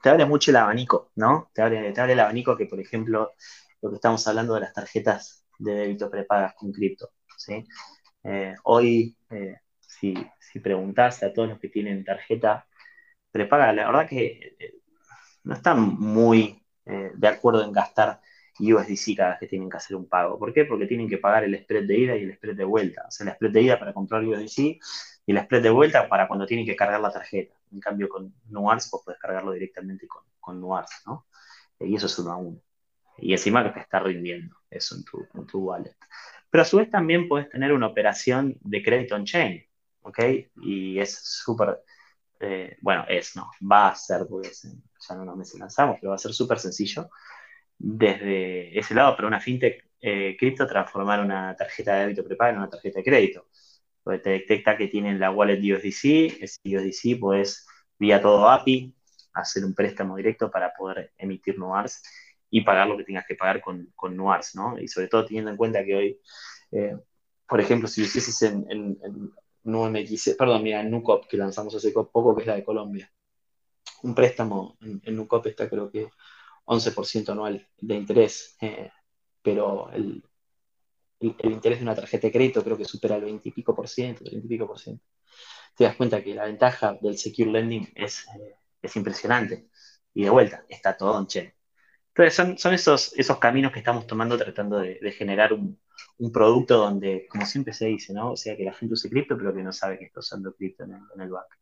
[0.02, 1.50] te abre mucho el abanico, ¿no?
[1.54, 3.32] Te abre, te abre el abanico que, por ejemplo,
[3.82, 7.64] lo que estamos hablando de las tarjetas de débito prepagas con cripto, ¿sí?
[8.24, 9.16] Eh, hoy,
[9.80, 12.66] si, si preguntás a todos los que tienen tarjeta
[13.36, 14.56] prepaga, la verdad que
[15.44, 18.20] no están muy de acuerdo en gastar
[18.58, 20.38] USDC cada vez que tienen que hacer un pago.
[20.38, 20.64] ¿Por qué?
[20.64, 23.04] Porque tienen que pagar el spread de ida y el spread de vuelta.
[23.08, 26.26] O sea, el spread de ida para comprar USDC y el spread de vuelta para
[26.28, 27.54] cuando tienen que cargar la tarjeta.
[27.72, 31.26] En cambio, con Nuars vos podés cargarlo directamente con, con Nuars, ¿no?
[31.80, 32.60] Y eso es uno a uno.
[33.18, 35.96] Y encima que te está rindiendo eso en tu, en tu wallet.
[36.50, 39.62] Pero a su vez también puedes tener una operación de crédito on-chain,
[40.02, 40.18] ¿ok?
[40.62, 41.80] Y es súper,
[42.40, 46.18] eh, bueno, es, no, va a ser, porque ya no nos lanzamos, pero va a
[46.18, 47.08] ser súper sencillo
[47.78, 52.58] desde ese lado para una fintech eh, cripto transformar una tarjeta de débito prepaga en
[52.58, 53.48] una tarjeta de crédito.
[54.02, 57.66] Porque te detecta que tienen la wallet USDC, ese USDC puedes
[57.98, 58.94] vía todo API
[59.34, 62.02] hacer un préstamo directo para poder emitir NUARS
[62.50, 64.78] y pagar lo que tengas que pagar con, NUARS, ¿no?
[64.78, 66.20] Y sobre todo teniendo en cuenta que hoy,
[66.72, 66.96] eh,
[67.48, 69.30] por ejemplo, si lo hicieses en, en, en
[70.36, 73.12] perdón, mira, NUCOP, que lanzamos hace poco, que es la de Colombia.
[74.02, 76.08] Un préstamo en, en NUCOP está creo que
[76.66, 78.90] 11% anual de interés, eh,
[79.42, 80.22] pero el,
[81.20, 84.24] interés de una tarjeta de crédito creo que supera el 20 y pico por ciento,
[84.24, 85.04] 30 y pico por ciento.
[85.76, 89.68] Te das cuenta que la ventaja del secure lending es, eh, es impresionante.
[90.14, 91.55] Y de vuelta, está todo en chain.
[92.18, 95.78] Entonces son, esos, esos caminos que estamos tomando tratando de, generar un,
[96.32, 98.32] producto donde, como siempre se dice, ¿no?
[98.32, 100.84] O sea, que la gente use cripto, pero que no sabe que está usando cripto
[100.84, 101.58] en el, back.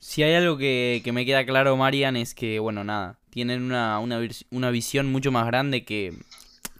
[0.00, 4.70] Si hay algo que, me queda claro, Marian, es que, bueno, nada, tienen una, una,
[4.70, 6.12] visión mucho más grande que,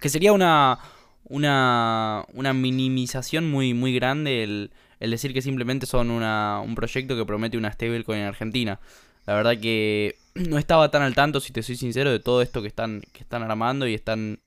[0.01, 0.81] que sería una,
[1.23, 7.15] una, una minimización muy, muy grande el, el decir que simplemente son una, un proyecto
[7.15, 8.81] que promete una stablecoin en Argentina.
[9.27, 12.63] La verdad que no estaba tan al tanto, si te soy sincero, de todo esto
[12.63, 14.41] que están, que están armando y están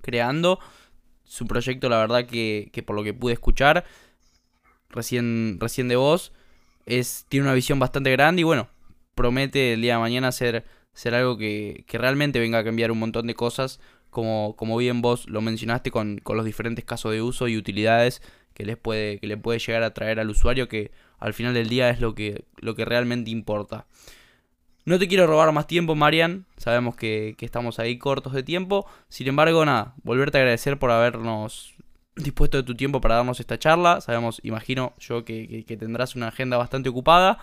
[0.00, 0.58] creando.
[1.24, 3.84] Su proyecto, la verdad que, que por lo que pude escuchar
[4.90, 6.32] recién, recién de vos,
[6.86, 8.68] es, tiene una visión bastante grande y bueno,
[9.14, 12.98] promete el día de mañana ser, ser algo que, que realmente venga a cambiar un
[12.98, 17.22] montón de cosas, como, como bien vos lo mencionaste con, con los diferentes casos de
[17.22, 18.20] uso y utilidades
[18.52, 21.68] que les puede, que le puede llegar a traer al usuario, que al final del
[21.68, 23.86] día es lo que, lo que realmente importa.
[24.84, 26.44] No te quiero robar más tiempo, Marian.
[26.56, 28.86] Sabemos que, estamos ahí cortos de tiempo.
[29.08, 31.74] Sin embargo, nada, volverte a agradecer por habernos
[32.16, 34.00] dispuesto de tu tiempo para darnos esta charla.
[34.00, 37.38] Sabemos, imagino yo, que, tendrás una agenda bastante ocupada.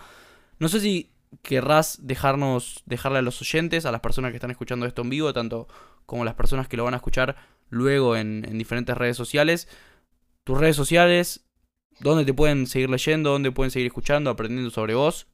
[0.58, 1.10] No sé si
[1.42, 5.32] querrás dejarnos, dejarle a los oyentes, a las personas que están escuchando esto en vivo,
[5.32, 5.66] tanto
[6.04, 7.36] como las personas que lo van a escuchar
[7.70, 9.68] luego en, en diferentes redes sociales,
[10.44, 11.46] tus redes sociales,
[12.00, 15.28] dónde te pueden seguir leyendo, dónde pueden seguir escuchando, aprendiendo sobre vos.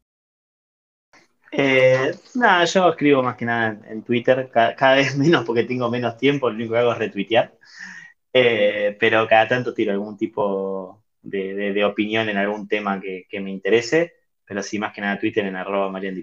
[1.59, 6.19] Eh, nada, yo escribo más que nada en, Twitter, cada, vez menos porque tengo menos
[6.19, 7.55] tiempo, lo único que hago es retuitear.
[8.31, 14.13] Eh, pero cada tanto tiro algún tipo de, opinión en algún tema que, me interese,
[14.45, 16.23] pero sí más que nada Twitter en arroba Marian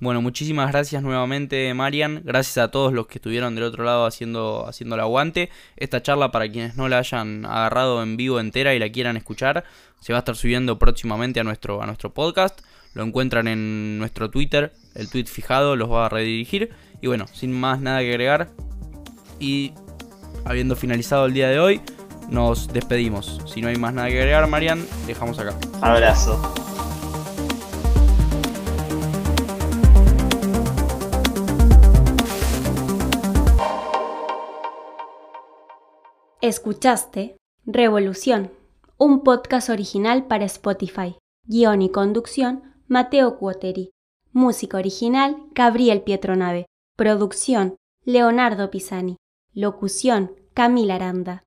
[0.00, 2.22] Bueno, muchísimas gracias nuevamente, Marian.
[2.24, 5.48] Gracias a todos los que estuvieron del otro lado haciendo, haciendo el aguante.
[5.76, 9.62] Esta charla, para quienes no la hayan agarrado en vivo entera y la quieran escuchar,
[10.00, 12.62] se va a estar subiendo próximamente a nuestro, a nuestro podcast.
[12.98, 16.70] Lo encuentran en nuestro Twitter, el tweet fijado los va a redirigir.
[17.00, 18.50] Y bueno, sin más nada que agregar.
[19.38, 19.72] Y
[20.44, 21.80] habiendo finalizado el día de hoy,
[22.28, 23.40] nos despedimos.
[23.46, 25.54] Si no hay más nada que agregar, Marian, dejamos acá.
[25.80, 26.42] Abrazo.
[36.40, 38.50] Escuchaste Revolución,
[38.96, 41.16] un podcast original para Spotify.
[41.46, 43.90] Guión y conducción Mateo Cuoteri.
[44.32, 46.64] Música original, Gabriel Pietronave.
[46.96, 47.76] Producción,
[48.06, 49.18] Leonardo Pisani.
[49.52, 51.44] Locución, Camila Aranda.